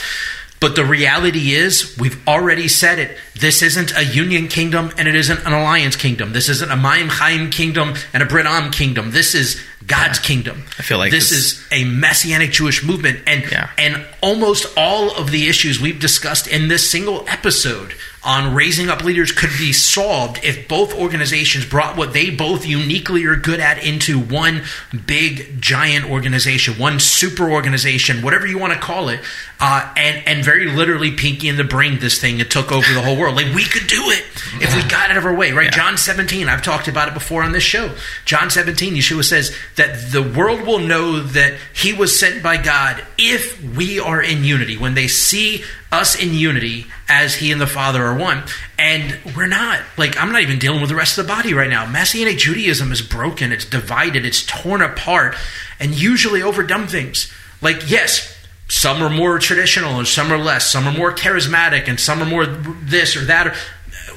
[0.60, 3.16] but the reality is, we've already said it.
[3.38, 6.32] This isn't a union kingdom and it isn't an alliance kingdom.
[6.32, 9.12] This isn't a Maim Chaim kingdom and a Brit Am kingdom.
[9.12, 10.64] This is God's kingdom.
[10.78, 13.68] I feel like this it's- is a messianic Jewish movement, and Yeah.
[13.78, 17.94] and almost all of the issues we've discussed in this single episode
[18.28, 23.24] on raising up leaders could be solved if both organizations brought what they both uniquely
[23.24, 24.62] are good at into one
[25.06, 29.18] big giant organization, one super organization, whatever you want to call it,
[29.60, 33.00] uh, and and very literally Pinky and the Brain this thing and took over the
[33.00, 33.34] whole world.
[33.34, 34.22] Like we could do it
[34.60, 35.72] if we got out of our way, right?
[35.72, 37.96] John 17, I've talked about it before on this show.
[38.26, 43.02] John 17, Yeshua says that the world will know that he was sent by God
[43.16, 44.76] if we are in unity.
[44.76, 48.44] When they see us in unity as he and the Father are one.
[48.78, 49.80] And we're not.
[49.96, 51.86] Like, I'm not even dealing with the rest of the body right now.
[51.86, 55.34] Messianic Judaism is broken, it's divided, it's torn apart,
[55.80, 57.32] and usually over dumb things.
[57.60, 58.36] Like, yes,
[58.68, 60.70] some are more traditional and some are less.
[60.70, 63.54] Some are more charismatic and some are more this or that or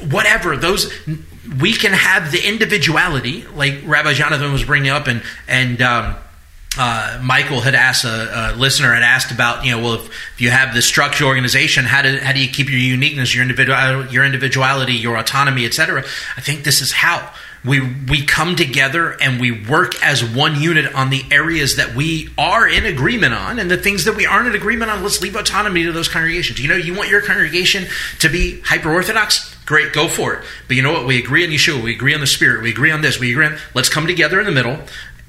[0.07, 0.57] whatever.
[0.57, 0.91] Those
[1.59, 6.15] we can have the individuality, like Rabbi Jonathan was bringing up, and and um,
[6.77, 10.41] uh, Michael had asked a, a listener had asked about you know well if, if
[10.41, 14.05] you have this structured organization how do how do you keep your uniqueness your individual
[14.07, 16.03] your individuality your autonomy etc.
[16.37, 17.33] I think this is how
[17.65, 22.29] we we come together and we work as one unit on the areas that we
[22.37, 25.03] are in agreement on and the things that we aren't in agreement on.
[25.03, 26.59] Let's leave autonomy to those congregations.
[26.59, 27.85] You know you want your congregation
[28.19, 30.43] to be hyper orthodox great go for it.
[30.67, 31.05] But you know what?
[31.05, 31.81] We agree on Yeshua.
[31.81, 32.61] We agree on the spirit.
[32.61, 33.19] We agree on this.
[33.19, 34.79] We agree on let's come together in the middle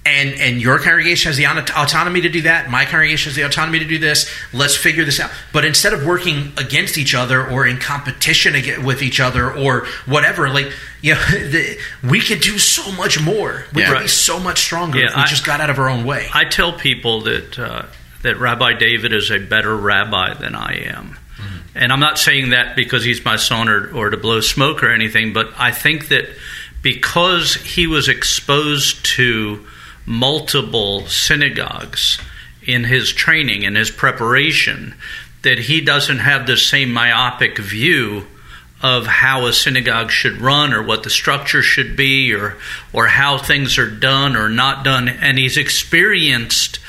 [0.04, 2.68] and and your congregation has the autonomy to do that.
[2.70, 4.28] My congregation has the autonomy to do this.
[4.52, 5.30] Let's figure this out.
[5.52, 10.48] But instead of working against each other or in competition with each other or whatever,
[10.50, 10.72] like
[11.02, 13.64] you know, the, we could do so much more.
[13.72, 13.88] We Yeah.
[13.88, 14.02] could Right.
[14.02, 16.28] be so much stronger Yeah, if we I- just got out of our own way.
[16.32, 17.82] I tell people that uh,
[18.22, 21.16] that Rabbi David is a better rabbi than I am.
[21.74, 24.90] And I'm not saying that because he's my son or, or to blow smoke or
[24.90, 26.28] anything, but I think that
[26.82, 29.64] because he was exposed to
[30.06, 32.18] multiple synagogues
[32.64, 34.94] in his training and his preparation,
[35.42, 38.26] that he doesn't have the same myopic view
[38.82, 42.56] of how a synagogue should run or what the structure should be or
[42.92, 46.80] or how things are done or not done and he's experienced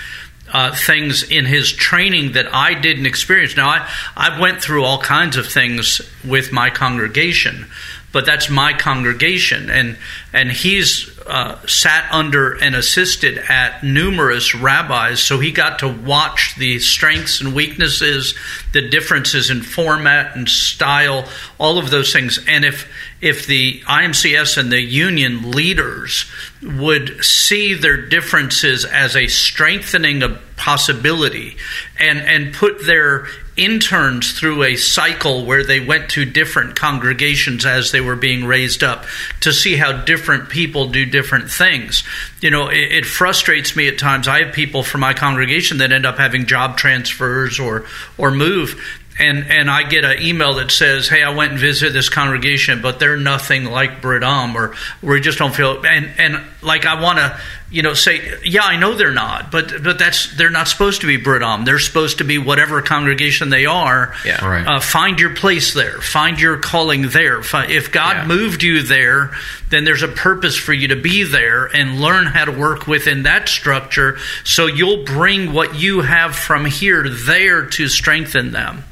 [0.52, 3.56] uh, things in his training that I didn't experience.
[3.56, 7.68] Now I I went through all kinds of things with my congregation,
[8.14, 9.98] but that's my congregation, and
[10.32, 16.56] and he's uh, sat under and assisted at numerous rabbis, so he got to watch
[16.58, 18.36] the strengths and weaknesses,
[18.72, 22.88] the differences in format and style, all of those things, and if
[23.20, 26.30] if the IAMCS and the union leaders
[26.62, 31.56] would see their differences as a strengthening of possibility
[32.00, 33.26] and, and put their
[33.56, 38.84] interns through a cycle where they went to different congregations as they were being raised
[38.84, 39.06] up
[39.42, 42.04] to see how different people do different things.
[42.42, 44.28] You know, it, it, frustrates me at times.
[44.28, 47.86] I have people from my congregation that end up having job transfers or
[48.18, 48.82] or move
[49.20, 52.82] and and I get an email that says, "Hey, I went and visited this congregation,
[52.82, 57.20] but they're nothing like Brigham, or we just don't feel." And and like I want
[57.20, 57.40] to
[57.74, 61.08] you know, say, yeah, I know they're not, but but that's they're not supposed to
[61.08, 61.66] be Brigham.
[61.66, 64.14] They're supposed to be whatever congregation they are.
[64.24, 64.68] Yeah, right.
[64.68, 66.00] Uh, find your place there.
[66.00, 67.40] Find your calling there.
[67.40, 68.28] If God yeah.
[68.28, 69.32] moved you there,
[69.72, 73.24] then there's a purpose for you to be there and learn how to work within
[73.24, 74.20] that structure.
[74.44, 78.84] So you'll bring what you have from here there to strengthen them,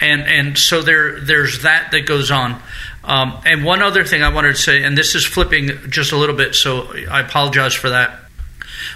[0.00, 2.60] and and so there there's that that goes on.
[3.04, 6.16] Um, and one other thing I wanted to say, and this is flipping just a
[6.16, 8.23] little bit, so I apologize for that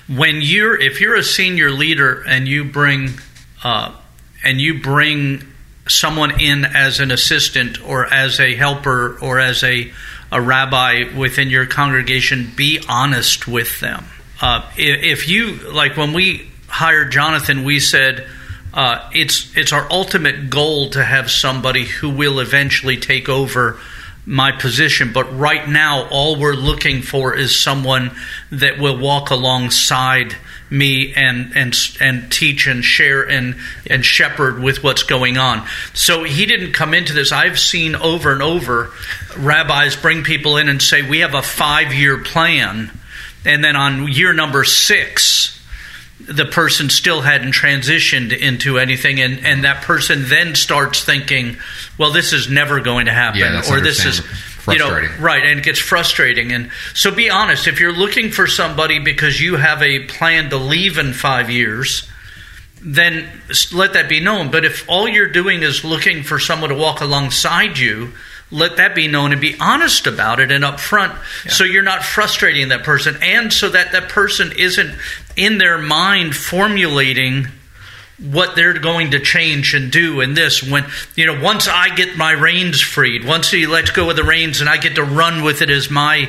[0.09, 3.11] when you're if you're a senior leader and you bring
[3.63, 3.95] uh,
[4.45, 5.43] and you bring
[5.89, 9.91] someone in as an assistant or as a helper or as a,
[10.31, 14.05] a rabbi within your congregation, be honest with them.
[14.41, 18.27] Uh, if, you like when we hired Jonathan, we said.
[18.75, 23.81] Uh, it's it's our ultimate goal to have somebody who will eventually take over
[24.29, 25.11] my position.
[25.12, 28.11] But right now, all we're looking for is someone
[28.53, 30.37] that will walk alongside
[30.70, 33.57] me and and and teach and share and
[33.89, 35.66] and shepherd with what's going on.
[35.95, 37.33] So he didn't come into this.
[37.33, 38.91] I've seen over and over
[39.39, 42.91] rabbis bring people in and say we have a 5-year plan
[43.47, 45.55] and then on year number 6
[46.20, 51.57] the person still hadn't transitioned into anything and, and that person then starts thinking
[51.99, 53.41] well this is never going to happen.
[53.41, 54.23] Yeah, or this is
[54.67, 54.91] you know
[55.21, 56.53] right and it gets frustrating.
[56.53, 60.57] And so be honest if you're looking for somebody because you have a plan to
[60.57, 62.09] leave in five years
[62.81, 63.29] then
[63.73, 64.53] let that be known.
[64.53, 68.13] But if all you're doing is looking for someone to walk alongside you
[68.51, 71.11] let that be known and be honest about it and upfront
[71.45, 71.51] yeah.
[71.51, 73.17] so you're not frustrating that person.
[73.23, 74.95] And so that that person isn't
[75.37, 77.49] in their mind formulating
[78.19, 82.16] what they're going to change and do in this when you know once i get
[82.16, 85.45] my reins freed once he lets go of the reins and i get to run
[85.45, 86.29] with it as my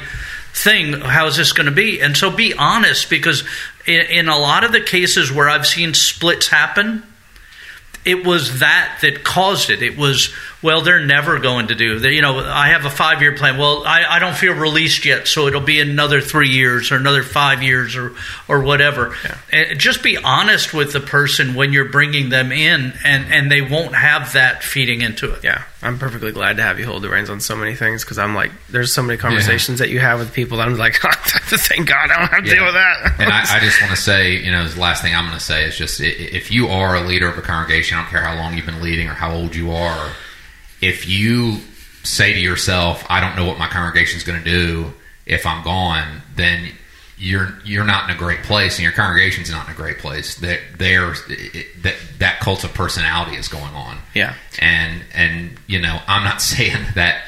[0.53, 3.43] thing how is this going to be and so be honest because
[3.87, 7.03] in, in a lot of the cases where i've seen splits happen
[8.05, 9.81] it was that that caused it.
[9.81, 11.99] It was well, they're never going to do.
[11.99, 13.57] They, you know, I have a five year plan.
[13.57, 17.23] Well, I, I, don't feel released yet, so it'll be another three years or another
[17.23, 18.13] five years or
[18.49, 19.15] or whatever.
[19.23, 19.37] Yeah.
[19.53, 23.61] And just be honest with the person when you're bringing them in, and and they
[23.61, 25.45] won't have that feeding into it.
[25.45, 28.19] Yeah, I'm perfectly glad to have you hold the reins on so many things because
[28.19, 29.85] I'm like, there's so many conversations yeah.
[29.85, 32.55] that you have with people that I'm like, thank God I don't have to yeah.
[32.55, 33.15] deal with that.
[33.17, 35.43] and I, I just want to say, you know, the last thing I'm going to
[35.43, 38.35] say is just if you are a leader of a congregation, I don't care how
[38.35, 40.11] long you've been leading or how old you are
[40.81, 41.57] if you
[42.03, 44.93] say to yourself, I don't know what my congregation is going to do
[45.25, 46.71] if I'm gone, then
[47.17, 50.35] you're you're not in a great place, and your congregation's not in a great place.
[50.35, 51.13] That there
[51.81, 53.97] that that cult of personality is going on.
[54.15, 57.23] Yeah, and and you know, I'm not saying that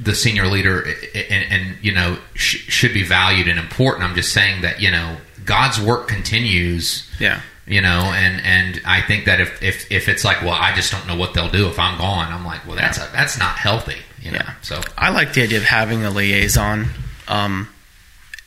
[0.00, 4.04] the senior leader and, and you know sh- should be valued and important.
[4.04, 7.08] I'm just saying that you know God's work continues.
[7.18, 7.40] Yeah
[7.70, 10.90] you know and and i think that if if if it's like well i just
[10.90, 13.56] don't know what they'll do if i'm gone i'm like well that's a, that's not
[13.56, 14.54] healthy you know yeah.
[14.60, 14.80] so.
[14.98, 16.88] I like the idea of having a liaison
[17.26, 17.68] um,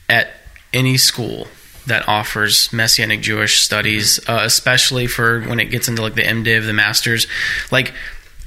[0.07, 0.30] at
[0.71, 1.47] any school
[1.88, 6.65] that offers messianic jewish studies uh, especially for when it gets into like the mdiv
[6.65, 7.26] the masters.
[7.71, 7.93] Like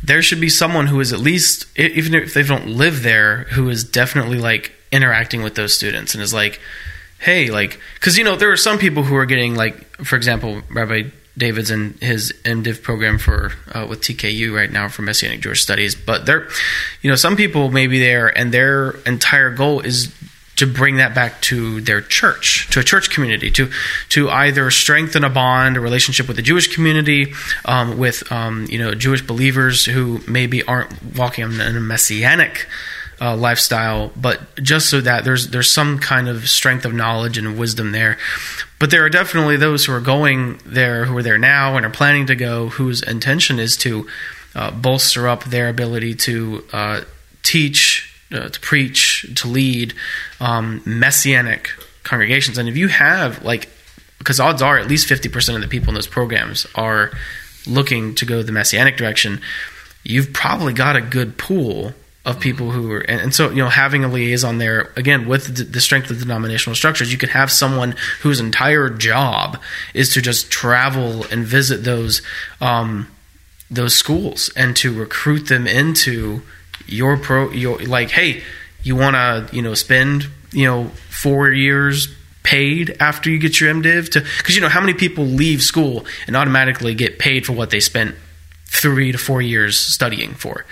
[0.04, 3.68] there should be someone who is at least even if they don't live there who
[3.70, 6.60] is definitely like interacting with those students and is like
[7.18, 10.62] hey, like, because you know there are some people who are getting like, for example,
[10.70, 15.62] Rabbi David's in his MDiv program for uh, with TKU right now for Messianic Jewish
[15.62, 16.48] Studies, but they're,
[17.02, 20.14] you know, some people may be there and their entire goal is
[20.56, 23.70] to bring that back to their church, to a church community, to
[24.08, 27.34] to either strengthen a bond, a relationship with the Jewish community,
[27.66, 32.66] um, with um, you know Jewish believers who maybe aren't walking in a messianic
[33.20, 37.58] uh, lifestyle, but just so that there's there's some kind of strength of knowledge and
[37.58, 38.18] wisdom there.
[38.78, 41.90] But there are definitely those who are going there, who are there now and are
[41.90, 44.06] planning to go, whose intention is to
[44.54, 47.00] uh, bolster up their ability to uh,
[47.42, 49.94] teach uh, to preach, to lead
[50.40, 51.70] um, messianic
[52.02, 52.58] congregations.
[52.58, 53.68] And if you have like,
[54.18, 57.12] because odds are at least fifty percent of the people in those programs are
[57.66, 59.40] looking to go the messianic direction,
[60.04, 61.94] you've probably got a good pool
[62.26, 65.56] of people who are and, and, so you know having a liaison there again with
[65.56, 69.62] the, the, strength of the denominational structures you could have someone whose entire job
[69.94, 72.22] is to just travel and visit those
[72.60, 73.06] um,
[73.70, 76.42] those schools and to recruit them into
[76.86, 78.42] your pro your like hey
[78.82, 82.12] you want to you know spend you know four years
[82.42, 86.04] paid after you get your MDiv to because you know how many people leave school
[86.26, 88.16] and automatically get paid for what they spent
[88.80, 90.64] three to four years studying for.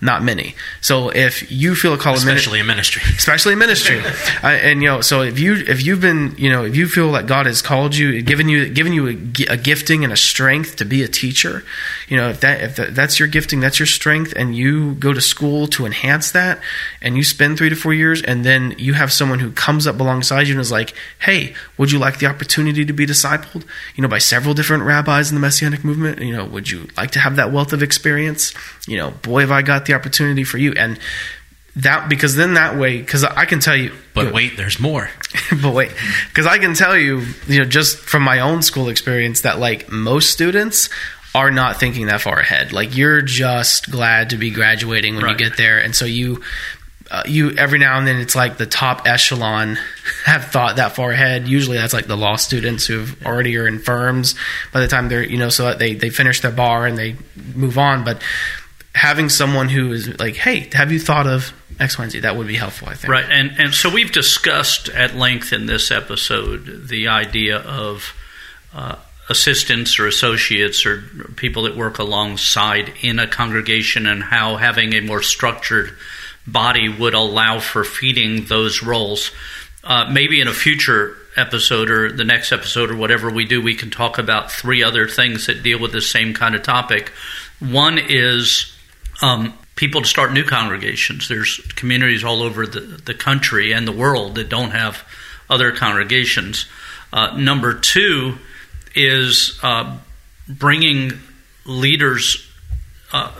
[0.00, 0.56] Not many.
[0.80, 4.00] So if you feel a call, especially in ministry, especially in ministry,
[4.42, 7.12] uh, and you know, so if you if you've been you know if you feel
[7.12, 10.76] that God has called you, given you given you a, a gifting and a strength
[10.76, 11.64] to be a teacher,
[12.08, 15.20] you know if that if that's your gifting, that's your strength, and you go to
[15.20, 16.60] school to enhance that,
[17.00, 20.00] and you spend three to four years, and then you have someone who comes up
[20.00, 23.64] alongside you and is like, hey, would you like the opportunity to be discipled?
[23.94, 26.20] You know, by several different rabbis in the Messianic movement.
[26.20, 28.54] You know, would you like to have that wealth of experience,
[28.86, 30.72] you know, boy, have I got the opportunity for you.
[30.72, 30.98] And
[31.76, 35.08] that because then that way, because I can tell you, but wait, there's more.
[35.62, 35.92] but wait,
[36.28, 39.90] because I can tell you, you know, just from my own school experience, that like
[39.90, 40.90] most students
[41.34, 42.72] are not thinking that far ahead.
[42.72, 45.38] Like you're just glad to be graduating when right.
[45.40, 46.42] you get there, and so you
[47.12, 49.76] uh, you every now and then it's like the top echelon
[50.24, 51.46] have thought that far ahead.
[51.46, 54.34] Usually that's like the law students who've already are in firms
[54.72, 57.16] by the time they're you know so they they finish their bar and they
[57.54, 58.02] move on.
[58.02, 58.22] But
[58.94, 62.20] having someone who is like, hey, have you thought of X, Y, and Z?
[62.20, 63.12] That would be helpful, I think.
[63.12, 68.14] Right, and and so we've discussed at length in this episode the idea of.
[68.74, 68.96] Uh,
[69.28, 71.02] assistants or associates or
[71.36, 75.96] people that work alongside in a congregation and how having a more structured
[76.46, 79.30] body would allow for feeding those roles.
[79.84, 83.74] Uh, maybe in a future episode or the next episode or whatever we do, we
[83.74, 87.10] can talk about three other things that deal with the same kind of topic.
[87.58, 88.76] One is
[89.22, 91.28] um, people to start new congregations.
[91.28, 95.04] There's communities all over the, the country and the world that don't have
[95.48, 96.66] other congregations.
[97.12, 98.38] Uh, number two
[98.94, 99.98] is uh,
[100.48, 101.12] bringing
[101.64, 102.48] leaders,
[103.12, 103.30] uh,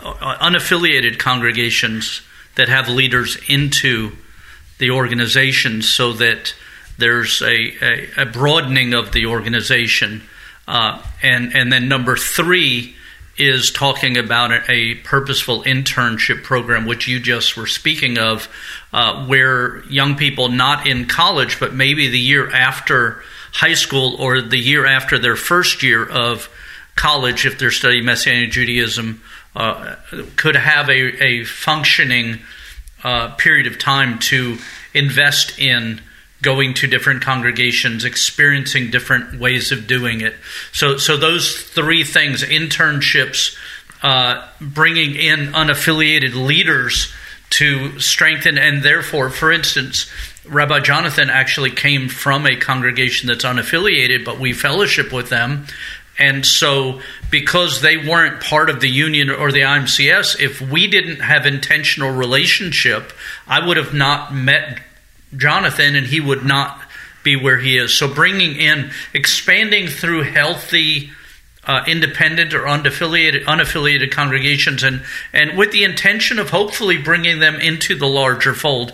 [0.40, 2.22] unaffiliated congregations
[2.56, 4.12] that have leaders into
[4.78, 6.54] the organization so that
[6.98, 10.22] there's a, a, a broadening of the organization.
[10.68, 12.94] Uh, and, and then number three
[13.38, 18.48] is talking about a, a, purposeful internship program, which you just were speaking of,
[18.92, 23.22] uh, where young people not in college, but maybe the year after
[23.52, 26.50] high school or the year after their first year of
[26.94, 29.22] college, if they're studying Messianic Judaism,
[29.54, 29.96] uh,
[30.36, 32.40] could have a, a functioning
[33.04, 34.58] uh, period of time to
[34.94, 36.00] invest in
[36.40, 40.34] going to different congregations, experiencing different ways of doing it.
[40.72, 43.56] So, so those three things: internships,
[44.02, 47.12] uh, bringing in unaffiliated leaders
[47.50, 50.10] to strengthen, and therefore, for instance,
[50.44, 55.66] Rabbi Jonathan actually came from a congregation that's unaffiliated, but we fellowship with them.
[56.22, 57.00] And so,
[57.32, 62.12] because they weren't part of the union or the IAMCS, if we didn't have intentional
[62.12, 63.12] relationship,
[63.48, 64.80] I would have not met
[65.36, 66.80] Jonathan and he would not
[67.24, 67.92] be where he is.
[67.92, 71.10] So, bringing in, expanding through healthy,
[71.66, 75.02] uh, independent or unaffiliated, unaffiliated congregations, and,
[75.32, 78.92] and with the intention of hopefully bringing them into the larger fold.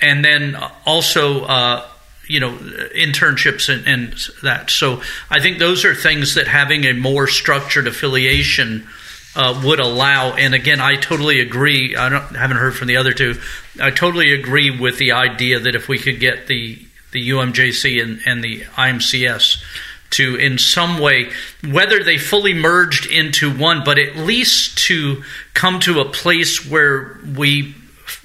[0.00, 0.56] And then
[0.86, 1.88] also, uh,
[2.28, 4.12] you know internships and, and,
[4.42, 4.70] that.
[4.70, 8.86] So I think those are things that having a more structured affiliation
[9.34, 10.34] uh, would allow.
[10.34, 11.96] And again, I totally agree.
[11.96, 13.40] I haven't heard from the other two.
[13.80, 18.20] I totally agree with the idea that if we could get the the UMJC and,
[18.26, 19.62] and the IAMCS
[20.10, 21.30] to in some way
[21.70, 25.22] whether they fully merged into one but at least to
[25.54, 27.72] come to a place where we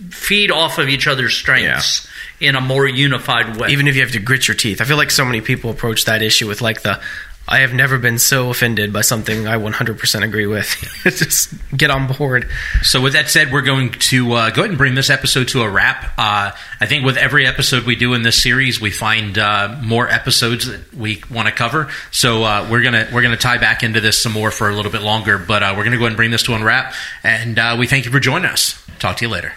[0.10, 2.12] feed off of each other's strengths yeah.
[2.44, 3.70] In a more unified way.
[3.70, 4.82] Even if you have to grit your teeth.
[4.82, 7.02] I feel like so many people approach that issue with like the
[7.48, 10.68] I have never been so offended by something I 100% agree with.
[11.04, 12.50] Just get on board.
[12.84, 15.62] So, with that said, we're going to uh, go ahead and bring this episode to
[15.62, 16.14] a wrap.
[16.18, 20.08] Uh, I think with every episode we do in this series, we find uh, more
[20.08, 21.92] episodes that we want to cover.
[22.12, 24.92] So, uh, we're gonna we're gonna tie back into this some more for a little
[24.92, 25.38] bit longer.
[25.38, 26.94] But uh, we're gonna go ahead and bring this to a wrap.
[27.24, 28.82] And uh, we thank you for joining us.
[29.00, 29.54] Talk to you later.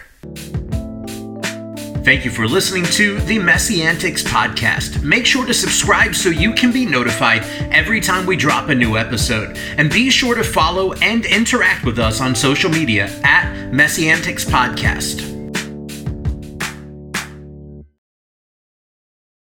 [2.07, 5.03] Thank you for listening to the MessianTics podcast.
[5.03, 8.95] Make sure to subscribe so you can be notified every time we drop a new
[8.95, 9.57] episode.
[9.77, 15.36] And be sure to follow and interact with us on social media at MessianTics Podcast.